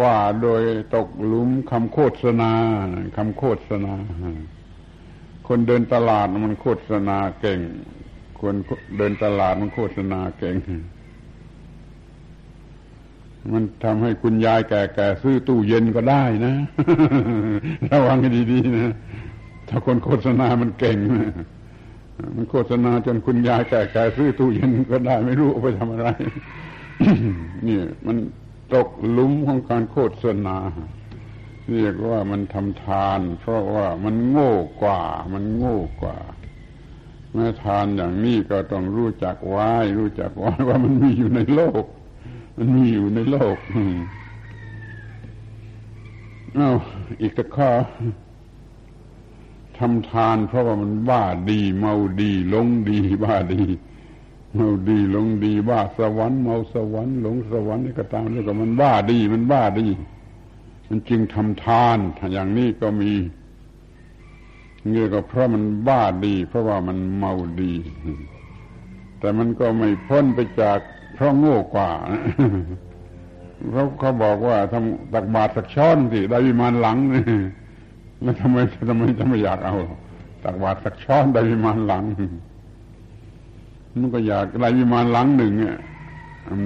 [0.00, 0.62] กว่าโดย
[0.94, 2.52] ตกหลุมคำโฆษณา
[3.16, 3.94] คำโฆษณา
[5.48, 7.58] คนเดินตลาดมันโฆษณาเก่ง
[8.40, 8.54] คน
[8.98, 10.56] เดินตลาดมันโฆษณาเก่ง
[13.52, 16.54] มันทำให้คุณยายแก่ๆซื้อตู้เย็นก็ได้นะ
[17.90, 18.94] ระวังให้ดีๆนะ
[19.68, 20.98] ถ้าคนโฆษณามันเก่ง
[22.36, 26.08] มันโฆษณาจนคุณยายแก่ๆซื้อตู้เย็นก็ได้ไม่รู้ไปทำอะไร
[27.66, 28.16] นี่มัน
[28.74, 28.88] ตก
[29.18, 30.56] ลุมของการโฆษณา
[31.72, 34.52] เรียกว่ามันทำทาน เพราะว่ามันโง่
[34.82, 35.02] กว่า
[35.32, 36.16] มันโง่กว่า
[37.32, 41.84] แม้ทานอย่างนี้ก็ต้องรู้จักไว้รู้จักไว้ว่ามันมีอยู่ในโลก
[42.56, 43.56] มันมีอยู่ในโลก
[46.58, 46.76] อ้าว
[47.20, 47.70] อีกตะข้อ
[49.78, 53.62] ทำทาน เพราะว่ามันบ้าดี เมาดีหลงดี บ้าดี
[54.54, 59.86] เมาดีหลงดี บ้าสวรรค์เมาสวรรค์หลงสวรรค์นี่ก็ตามแล้วก็มันบ้าดี มันบ้าดี
[60.88, 61.98] มันจึงทำทาน
[62.32, 63.12] อย่างนี้ก็มี
[64.90, 67.72] เงี้ยก็เพราะมันบ้าดี เพราะว่ามันเมาดี
[69.18, 70.78] แต่มันก็ไม่พ้นไปจาก
[71.14, 71.90] เพราะโง่กว่า
[73.70, 77.22] เพราะเขาบอกว่าทำตักบาตรสักช้อนสิได้วิมานหลังนี่
[78.22, 78.56] แล้วทำไม
[78.88, 79.76] ทำไมจะไม่อยากเอา
[80.44, 82.04] ตักบาตรสักช้อนได้วิมานหลัง
[83.98, 85.76] มันก็อยากได้วิมานหลังหนึ่งเนี่ย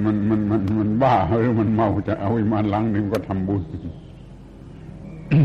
[0.04, 3.62] มันมันมันมันบ้าหรือมันเมาจะเอาวิมานหลังหนึ่งก็ทำบุญ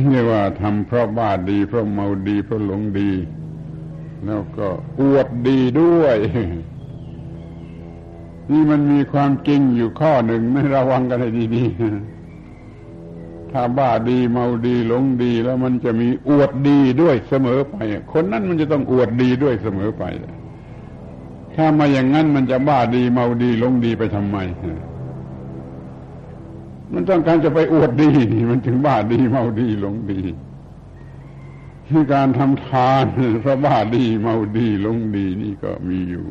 [0.10, 3.12] เรียกว่าทำเพราะบ้าดี เพราะเมาดี เพราะหลงดี
[4.26, 4.68] แล้วก็
[5.00, 6.18] อวดดีด้วย
[8.52, 17.76] นี่มันมีความจริงอยู่ข้อหนึ่งไม่ระวังกันให้ดีๆถ้าบ้าดีเมาดีหลงดี แล้วมันจะมีอวดดีด้วยเสมอไป
[18.14, 20.04] คนนั้นมันจะต้องอวดดีด้วยเสมอไป
[21.56, 24.38] ถ้ามาอย่างนั้นมันจะบ้าดีเมาดีหลงดีไปทำไม
[26.94, 30.22] มันต้องการจะไปอวดดีนี่มันถึงบ้าดีเมาดีหลงดี
[31.88, 33.06] ที่การทำทาน
[33.44, 36.28] พระบ้าดีเมาดีหลงดีนี่ก็มีอยู่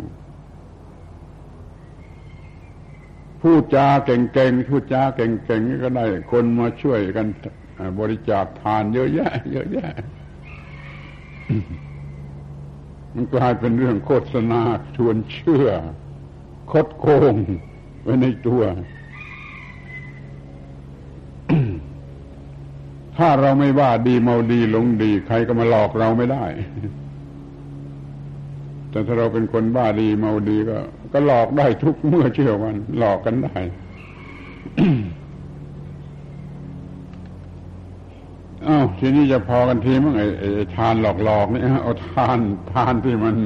[3.40, 7.26] พูดจาเก่งๆพูดจาเก่งๆก็ได้ คนมาช่วยกัน
[7.98, 9.92] บริจาคทานเยอะแยะ เยอะแยะ
[13.14, 14.60] มันกลายเป็นเรื่องโฆษณา
[14.96, 15.68] ชวนเชื่อ
[16.72, 17.34] คดโกง
[18.02, 18.62] ไว้ในตัว
[23.24, 26.44] ถ้าเราไม่ว่าดีเมาดีหลงดี ใครก็มาหลอกเราไม่ได้
[28.90, 30.78] แต่ถ้าเราเป็นคนบ้าดีเมาดีก็
[31.12, 33.56] ก็หลอกได้ทุกเมื่อเชื่อวัน หลอกกันได้
[38.66, 42.38] อ้าวทีนี้จะพอกันทีมั้งไอ้ไอ้ทานหลอกๆนี่เอาทาน
[42.72, 43.36] ทานที่มัน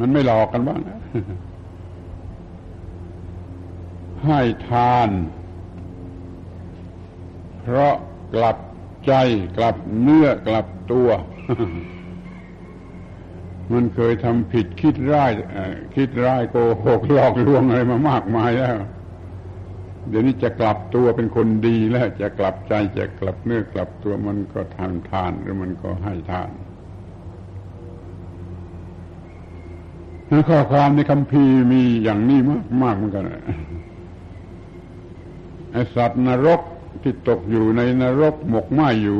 [0.00, 0.80] มันไม่หลอกกันบ้าง
[4.24, 5.10] ให้ทาน
[7.68, 7.94] เพราะ
[8.34, 8.56] กลับ
[9.06, 9.12] ใจ
[9.56, 11.08] กลับเนื้อกลับตัว
[13.72, 15.30] มันเคยทำผิดคิดร้าย
[15.94, 18.76] คิดร้ายโกหกหลอกลวงอะไรมามากมายแล้ว
[20.08, 26.50] เดี๋ยวนี้จะกลับตัวเป็นคนดีแล้ว จะกลับใจจะกลับเนื้อกลับตัวมันก็ทำทานหรือมันก็ให้ทาน
[30.48, 33.24] ข้อความในคำพีมีอย่างนี้มากมากเหมือนกัน
[35.72, 36.60] ไอสัตว์นรก
[37.02, 39.18] ที่ตกอยู่ในนรกหมกไหมอยู่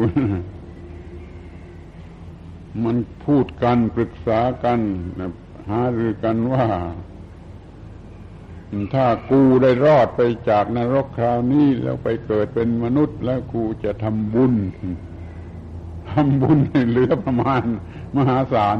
[2.85, 4.79] มันพูดกันปรึกษากัน
[5.69, 6.67] หารือกันว่า
[8.95, 14.55] ถ้ากูได้รอดไปจากนรกคราวนี้แล้วไปเกิดเป็นมนุษย์ แล้วกูจะทำบุญ
[16.11, 16.59] ทำบุญ
[16.91, 17.65] เหลือประมาณ
[18.17, 18.77] มหาศาล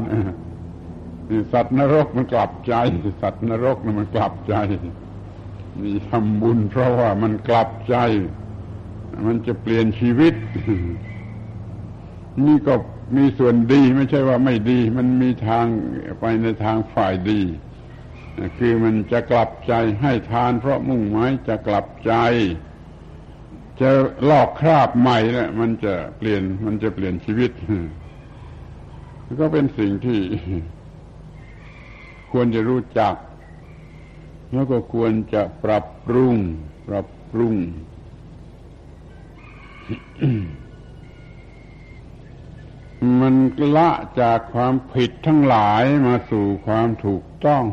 [1.53, 2.73] สัตว์นรกมันกลับใจ
[3.21, 4.55] สัตว์นรกมันกลับใจ
[5.81, 7.95] นี่ทำบุญเพราะว่ามันกลับใจ
[9.25, 10.33] มันจะเปลี่ยนชีวิต
[12.45, 12.73] นี่ก็
[13.17, 15.65] มีส่วนดีไม่ใช่ว่าไม่ดี มันมีทาง
[16.19, 17.41] ไปในทางฝ่ายดี
[18.57, 22.13] คือมันจะกลับใจให้ทาน เพราะมุ่งหมายจะกลับใจ
[23.81, 23.89] จะ
[24.29, 27.51] ลอกคราบใหม่แล้วมันจะเปลี่ยนมันจะเปลี่ยนชีวิต
[29.39, 30.21] ก็เป็นสิ่งที่
[32.31, 33.15] ควรจะรู้จัก
[34.53, 36.35] แล้วก็ควรจะปรับปรุง
[36.87, 37.55] ปรับปรุง
[43.19, 43.35] มัน
[43.75, 43.89] ละ
[44.21, 47.63] จากความผิดทั้งหลายมาสู่ความถูกต้อง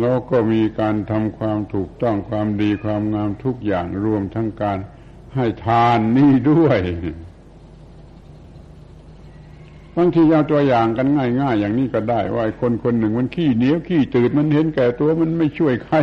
[0.00, 4.78] แล้วก็มีการทำความถูกต้องความดีความงามทุกอย่างรวมทั้งการ
[5.34, 6.78] ให้ทานนี่ด้วย
[9.96, 11.06] บางทีเอาตัวอย่างกัน
[11.40, 15.96] ง่าย ๆ อย่างนี้ก็ได้ว่าคนคนหนึ่งมันขี้เหนียวขี้ตืดมันเห็นแก่ตัวมันไม่ช่วยใคร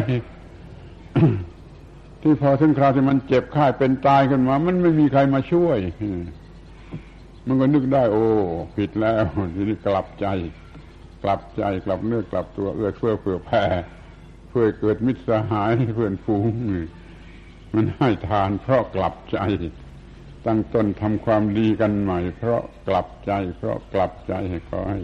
[2.24, 5.78] ที่พอถึงคราวที่มันเจ็บไข้เป็นตายขึ้นมา มันไม่มีใครมาช่วย
[7.48, 8.26] มันก็นึกได้ โอ้
[8.78, 9.24] ผิดแล้ว
[9.56, 10.28] ทีนี้กลับใจ
[11.24, 13.64] กลับใจกลับเนื้อกลับตัวเอื้อเฟื้อเผื่อแผ่
[14.50, 16.54] เพื่อเกิดมิตรสหายเพื่อนฝูง
[17.76, 19.38] มันให้ทานเพราะกลับใจ
[20.46, 25.02] ตั้งต้นทำความดีกันใหม่ เพราะกลับใจ เพราะกลับใจให้ขอให้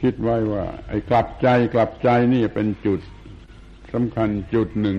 [0.00, 3.00] คิดไว้ว่า ไอ้กลับใจกลับใจนี่เป็นจุด
[3.92, 4.98] สำคัญจุดหนึ่ง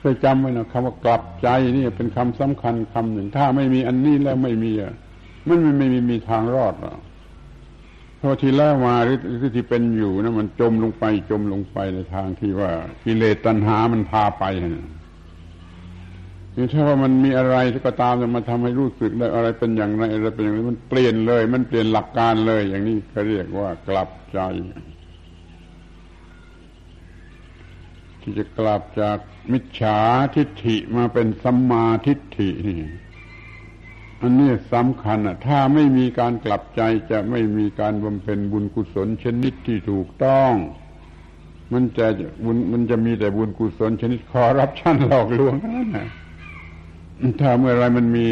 [0.00, 4.94] เคยจำไว้นะคำว่ากลับใจนี่เป็นคำสำคัญคำหนึ่ง ถ้าไม่มีอันนี้แล้วไม่มีอะ
[5.48, 6.98] มันไม่ไม่มีมีทางรอดหรอก
[8.18, 9.16] เพราะที่แล้วมาหรือ
[9.56, 12.70] ที่เป็นอยู่นะมันจมลงไปจมลงไปในทางที่ว่า
[13.04, 14.44] กิเลสตัณหามันพาไป
[16.56, 24.40] นี่ถ้าว่ามันมีอะไรที่ก็ตามจะมาทำให้รู้สึกได้อะไรเป็นอย่างไรอะไรเป็นอย่างไรมันเปลี่ยนเลย มันเปลี่ยนหลักการเลย อย่างนี้เขาเรียกว่ากลับใจ
[28.30, 29.18] ที่จะกลับจาก
[29.52, 29.98] มิจฉา
[30.36, 32.80] ทิฏฐิมาเป็นสัมมาทิฏฐินี่
[34.20, 40.52] อันนี้สำคัญอะถ้าไม่มีการกลับใจจะไม่มีการบำเพ็ญบุญกุศลชนิดที่ถูกต้อง
[41.72, 42.06] มันจะ
[42.44, 46.08] บุญมันจะมีแต่บุญกุศลชนิดคอรับชั่นหลอกลวงนั่นแหละ
[47.40, 48.28] ถ้าเมื่อไรมันมี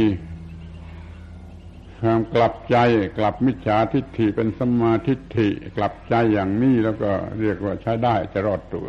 [2.01, 2.77] ความกลับใจ
[3.19, 8.87] กลับมิจฉาทิฏฐิเป็นสมาทิฏฐิ กลับใจอย่างนี้แล้วก็เรียกว่าใช้ได้จะรอดตัว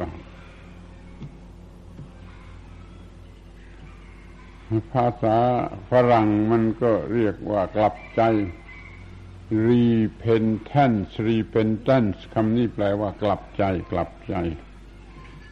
[4.94, 5.38] ภาษา
[5.90, 8.22] ฝรั่งมันก็เรียกว่ากลับใจ
[9.70, 14.36] repentance repentance คำนี้แปลว่ากลับใจ กลับใจ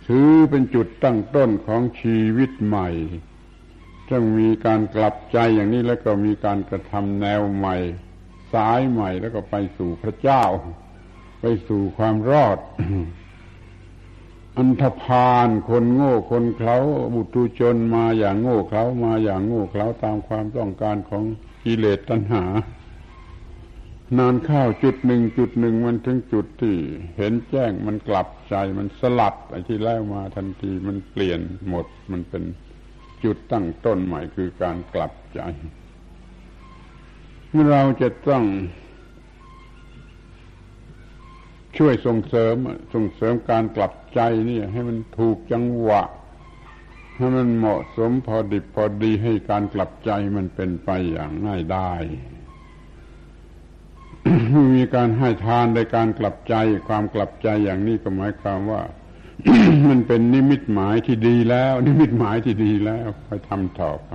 [0.07, 2.89] ถือเป็นจุดตั้งต้นของชีวิตใหม่
[4.11, 7.77] ต้องมีการกลับใจอย่างนี้แล้วก็มีการกระทำแนวใหม่
[8.53, 10.43] สายใหม่แล้วก็ไปสู่พระเจ้า
[11.41, 12.57] ไปสู่ความรอด
[14.59, 16.77] อันธพาลคนโง่คนเขา
[17.13, 21.23] บุตุชนมาอย่างโง่เขามาอย่างโง่เขาตามความต้องการของ
[21.63, 22.43] กิเลสตัณหา
[24.17, 26.75] นานข้าวจุดหนึ่งจุดหนึ่งมันถึงจุดที่
[27.17, 31.39] เห็นแจ้งมันกลับใจมันสลัดไอ้ที่แล้วมาทันทีมันเปลี่ยน
[31.69, 32.43] หมดมันเป็น
[33.23, 35.39] จุดตั้งต้นใหม่คือการกลับใจ
[37.71, 38.43] เราจะต้อง
[41.77, 42.55] ช่วยส่งเสริม
[42.93, 44.19] ส่งเสริมการกลับใจ
[44.49, 46.03] นี่ให้มันถูกจังหวะ
[47.17, 51.91] ให้มันเหมาะสมพอดิบพอดีให้การกลับใจมันเป็นไปอย่างง่ายได้
[54.75, 56.55] มีการให้ทานในการกลับใจ
[56.87, 58.81] ความกลับใจอย่างนี้ก็หมายความว่า
[59.89, 64.11] มันเป็นนิมิตหมายที่ดีแล้ว นิมิตหมายที่ดีแล้วไปทำต่อไป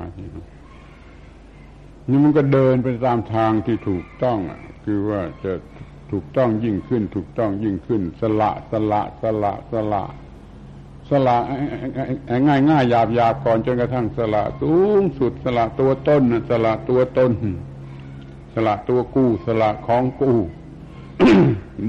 [2.08, 4.38] นี่มันก็เดินไปตามทางที่ถูกต้อง
[4.84, 5.52] คือว่าจะ
[6.12, 10.04] ถูกต้องยิ่งขึ้น ถูกต้องยิ่งขึ้น สละสละสละสละ
[11.08, 11.38] สละ
[12.46, 17.32] ง่ายง่ายหยาบหยาบก่อนจนกระทั่งสละสูงสุดสละตัวต้นสละตัวต้น
[18.54, 20.38] สละตัวกู้ สละของกู้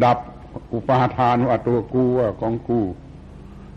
[0.04, 0.20] ดับ
[0.74, 2.86] อุปาทานว่าตัวกู้ว่าของกู้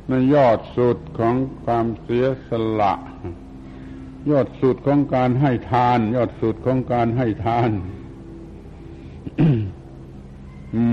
[0.08, 1.34] นั่นยอดสุดของ
[1.64, 2.94] ความเสียสละ
[4.30, 7.70] ยอดสุดของการให้ทาน ยอดสุดของการให้ทาน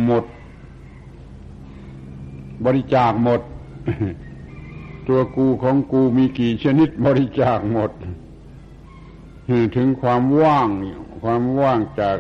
[0.06, 0.26] หมด
[2.66, 3.42] บริจาคหมด
[5.08, 7.92] ตัวกูของกูมีกี่ชนิดบริจาคหมด
[9.76, 10.70] ถึงความว่าง
[11.22, 12.18] ความว่างจาก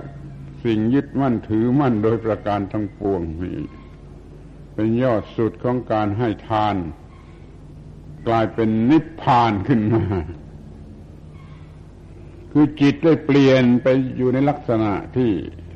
[0.63, 3.59] สิ่งยึดมั่นถือมั่นโดยประการทั้งปวงนี่
[4.73, 6.75] เป็นยอดสุดของการให้ทาน
[8.27, 10.03] กลายเป็นนิพพานขึ้นมา
[12.51, 13.87] คือจิตได้เปลี่ยนไป
[14.17, 15.29] อยู่ในลักษณะที่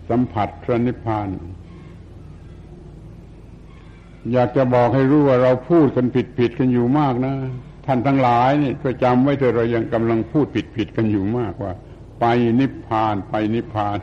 [0.09, 1.27] สัมผัสพระนิพพาน
[4.33, 7.33] อยากจะบอกให้รู้ว่าเราพูดกันผิดผิดกันอยู่มากนะ
[7.85, 11.73] ท่านทั้งหลายนี่ก็จำไว้เถอะเรายังกำลังพูดผิดผิดกันอยู่มากว่า
[12.19, 12.25] ไป
[12.59, 13.99] นิพพานไปนิพพาน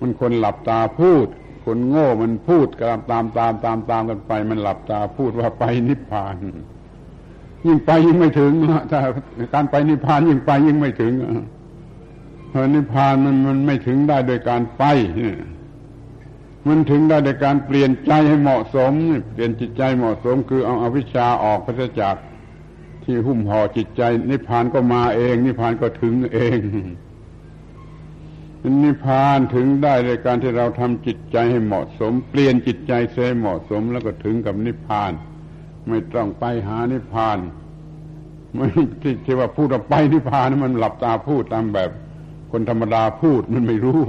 [0.00, 1.26] มันคนหลับตาพูด
[1.64, 6.34] คนโง่มันพูดตามตามตามตามตามกันไป มันหลับตาพูดว่าไปนิพพาน
[7.66, 8.52] ยิ่งไปยิ่งไม่ถึง
[8.90, 9.00] ถ้า
[9.54, 11.12] การไปนิพพานยิ่งไปยิ่งไม่ถึง
[12.50, 14.84] เพราะนิพพานมันมันไม่ถึงได้โดยการไป
[16.66, 18.92] มันถึงได้ในการเปลี่ยนใจให้เหมาะสม
[19.32, 22.16] เปลี่ยนจิตใจเหมาะสม คือเอาอาวิชชาออกพระจาก
[23.04, 26.58] ที่หุ้มห่อจิตใจ นิพพานก็มาเอง นิพพานก็ถึงเอง
[28.84, 35.12] นิพพานถึงได้ในการที่เราทำจิตใจให้เหมาะสม เปลี่ยนจิตใจเสียเหมาะสม แล้วก็ถึงกับนิพพาน
[35.88, 37.38] ไม่ต้องไปหานิพพาน
[38.54, 38.66] ไม่
[39.02, 41.90] ที่ที่ว่าพูดไปนิพพานมันหลับตาพูดตามแบบ
[42.52, 44.00] คนธรรมดาพูดมันไม่รู้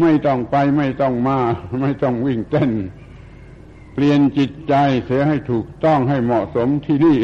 [0.00, 1.38] ไม่ต้องไปไม่ต้องมา
[1.82, 2.70] ไม่ต้องวิ่งเต้น
[3.94, 4.74] เปลี่ยนจิตใจ
[5.06, 7.18] เสียให้ถูกต้องให้เหมาะสมที่นี่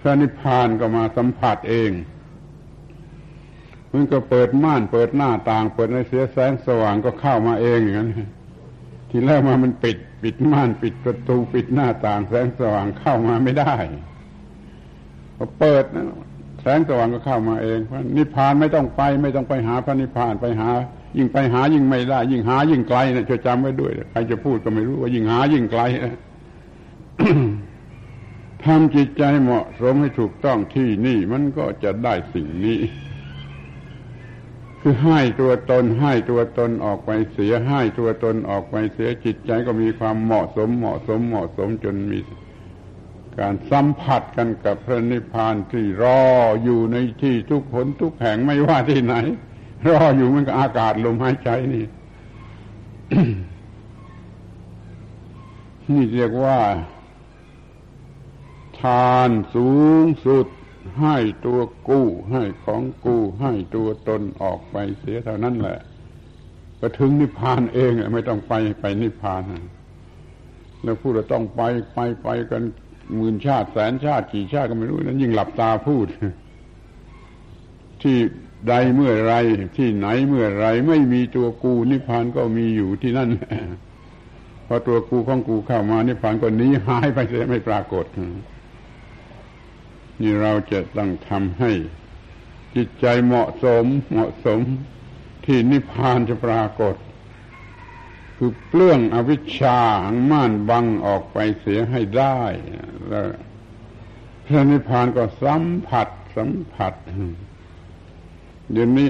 [0.00, 1.90] พระนิพพานก็มาสัมผัสเอง
[3.92, 8.10] มันก็เปิดม่านเปิดหน้าต่าง เปิดในเสียแสงสว่างก็เข้ามาเองอย่างนั้น
[9.10, 13.74] ทีแรกมามันปิด ปิดม่านปิดประตูปิดหน้าต่าง แสงสว่างเข้ามาไม่ได้
[15.36, 15.84] พอเปิด
[16.62, 20.70] แสงสว่างก็เข้ามาเองพระนิพพานไม่ต้องไป ไม่ต้องไปหาพระนิพพานไปหา
[21.16, 26.16] ยิ่งไปหายิ่งไม่ได้ ยิ่งหายิ่งไกลนะจะจำไว้ด้วยใครจะพูดก็ไม่รู้ว่ายิ่งหายิ่งไกลนะ
[28.64, 32.80] ทำจิตใจเหมาะสมให้ถูกต้องที่นี่มันก็จะได้สิ่งนี้
[34.80, 42.20] คือให้ตัวตนให้ตัวตนออกไปเสียให้ตัวตนออกไปเสียจิตใจก็มีความเหมาะสมเหมาะสมเหมาะสมจนมี
[43.38, 46.20] การสัมผัสกันกับพระนิพพานที่รอ
[46.64, 49.14] อยู่ในที่ทุกผลทุกแห่งไม่ว่าที่ไหน
[49.88, 51.86] รออยู่มันก็อากาศลมหายใจนี่
[55.90, 56.58] นี่เรียกว่า
[58.80, 59.70] ทานสู
[60.02, 60.46] งสุด
[61.00, 61.16] ให้
[61.46, 65.78] ตัวกู้ ให้ของกู้ ให้ตัวตนออกไปเสียเท่านั้นแหละ
[66.80, 69.42] ก็ถึงนิพพานเองไม่ต้องไปไปนิพพาน
[70.82, 71.60] แล้วพูดว่าต้องไป
[71.94, 72.62] ไปไปกัน
[73.16, 76.06] หมื่นชาติแสนชาติกี่ชาติก็ไม่รู้นั้นยิ่งหลับตาพูด
[78.02, 78.16] ที่
[78.68, 79.34] ใดเมื่อไร
[79.76, 83.30] ที่ไหนเมื่อไรไม่มีตัวกูนิพพานก็มีอยู่ที่นั่น
[84.66, 88.04] พอตัวกูของกูเข้ามานิพพานก็หนีหายไปเลยไม่ปรากฏ
[90.20, 91.72] นี่เราจะต้องทำให้
[92.74, 94.60] จิตใจเหมาะสม เหมาะสม
[95.44, 96.94] ที่นิพพานจะปรากฏ
[98.36, 102.38] คือเปลื้องอวิชชาหังม่านบังออกไปเสียให้ได้
[103.08, 103.26] แล้ว
[104.46, 106.94] พระนิพพานก็สัมผัสสัมผัส
[108.72, 109.08] เดี๋ยวนี้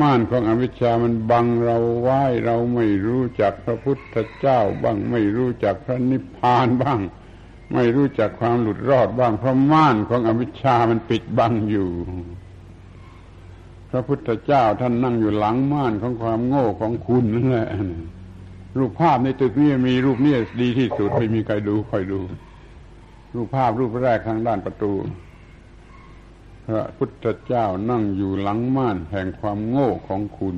[0.00, 7.00] ม่านของอวิชชามันบังเราไว้เราไม่รู้จักพระพุทธเจ้าบ้าง ไม่รู้จักพระนิพพานบ้าง
[7.74, 11.90] ไม่รู้จักความหลุดรอดบ้าง เพราะม่านของอวิชชามันปิดบังอยู่
[13.90, 17.68] พระพุทธเจ้าท่านนั่งอยู่หลังม่านของความโง่ของคุณนั่นแหละ
[18.78, 22.20] รูปภาพในตึกนี้มีรูปนี้ดีที่สุดไม่มีใครดูคอยดู
[23.34, 24.92] รูปภาพรูปแรกทางด้านประตู
[26.66, 30.56] พระพุทธเจ้านั่งอยู่หลังม่านแห่งความโง่ของคุณ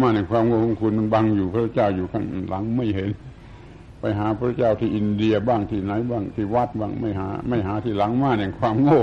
[0.00, 3.10] ม่านแห่งความโง่ของคุณมันบังอยู่พระเจ้าอยู่ข้างหลังไม่เห็น
[4.00, 9.02] ไปหาพระเจ้าที่อินเดียบ้างที่ไหนบ้างที่วัดบ้างไม่หา ไม่หาที่หลังม่านแห่งความโง่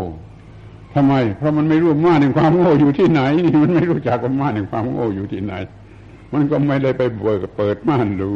[0.93, 3.22] ทำไม เพราะมันไม่รู้ม่านแห่งความโง่อยู่ที่ไหน
[3.62, 5.53] มันไม่รู้จักว่าม่านแห่งความโง่อยู่ที่ไหน
[6.34, 8.30] มันก็ไม่ได้ไปเปิดเปิดม่านดู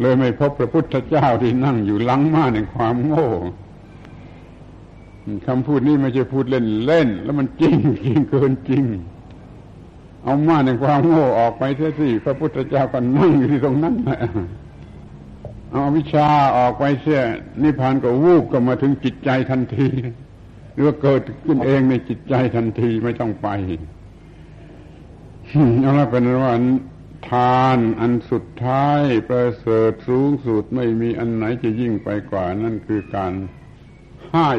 [0.00, 3.26] เลยไม่พบพระพุทธเจ้าที่นั่งอยู่หลังม่านแห่งความโง่
[5.46, 8.84] คำพูดนี้ไม่ใช่พูดเล่นเล่น แล้วมันจริงจริงเกินจริง
[10.22, 14.20] เอาม่านความโง่ออกไปเสียสิพระพุทธเจ้าก็นั่งอยู่ที่ตรงนั้นแหละ
[15.70, 17.22] เอาวิชาออกไปเสีย
[17.62, 19.88] นิพพานก็วูบก็มาถึงจิตใจทันที
[20.72, 23.48] หรือว่าเกิดขึ้นเองในจิตใจทันทีไม่ต้องไป
[25.80, 26.54] เอาละเป็นว่า
[27.30, 33.32] ทานอันสุดท้ายประเสริฐสูงสุดไม่มีอันไหนจะยิ่งไปกว่า นั่นคือการ
[34.32, 34.50] ให้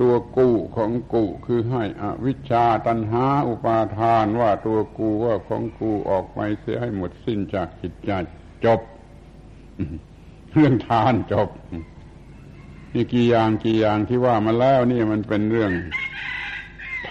[0.00, 8.10] ตัวกูของกูคือให้อวิชชาตันหาอุปาทานว่าตัวกูว่าของกูออกไปเสียให้หมดสิ้นจากจิตใจ
[8.64, 8.80] จบ
[10.52, 11.48] เรื่องทานจบ
[12.94, 15.72] นี่กี่อย่างกี่อย่างที่ว่ามาแล้วนี่มันเป็นเรื่อง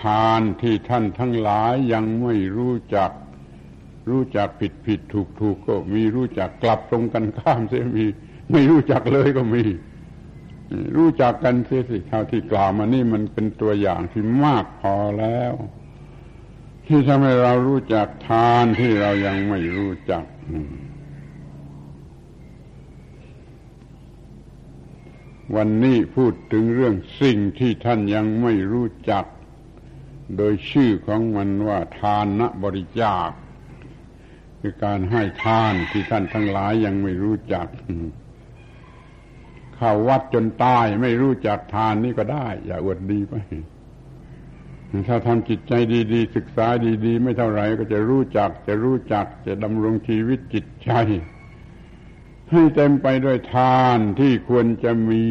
[0.02, 3.12] ทานที่ท่านทั้งหลายยังไม่รู้จัก
[4.10, 8.06] รู้จักผิดผิดถูกถูกก็มีรู้จักกลับตรงกันข้ามเสียมี
[8.52, 9.64] ไม่รู้จักเลยก็มี
[10.96, 15.54] รู้จักกันเสียสิเท่าที่กล่าวมานี่มันเป็นตัวอย่างที่มากพอแล้ว
[16.88, 20.24] ที่ทำให้เรารู้จักทานที่เรายังไม่รู้จัก
[25.56, 29.26] วันนี้พูดถึงเรื่องสิ่งที่ท่านยังไม่รู้จัก
[30.38, 33.30] โดยชื่อของมันว่าทานนะบริจาค
[34.60, 37.68] คือการให้ทานที่ท่านทั้งหลายยังไม่รู้จัก
[39.78, 43.36] เข้าวัดจนตายไม่รู้จักทานนี่ก็ได้ อย่าอวดดีไป
[45.08, 45.74] ถ้าทำจิตใจ
[46.14, 46.68] ดีๆ ศึกษา
[47.06, 50.92] ดี ๆ ไม่เท่าไหร่ก็จะรู้จัก จะรู้จัก จะดำรงชีวิตจิตใจ
[52.52, 55.24] ให้เต็มไปด้วยทานที่ควรจะมี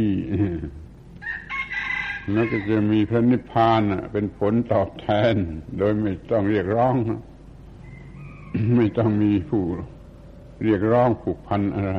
[2.33, 3.83] แล้วก็จะมีพระนิพพาน
[4.13, 5.35] เป็นผลตอบแทน
[5.79, 6.95] โดยไม่ต้องเรียกร้อง
[8.77, 9.65] ไม่ต้องมีผู้
[10.65, 11.95] เรียกร้องผูกพันอะไร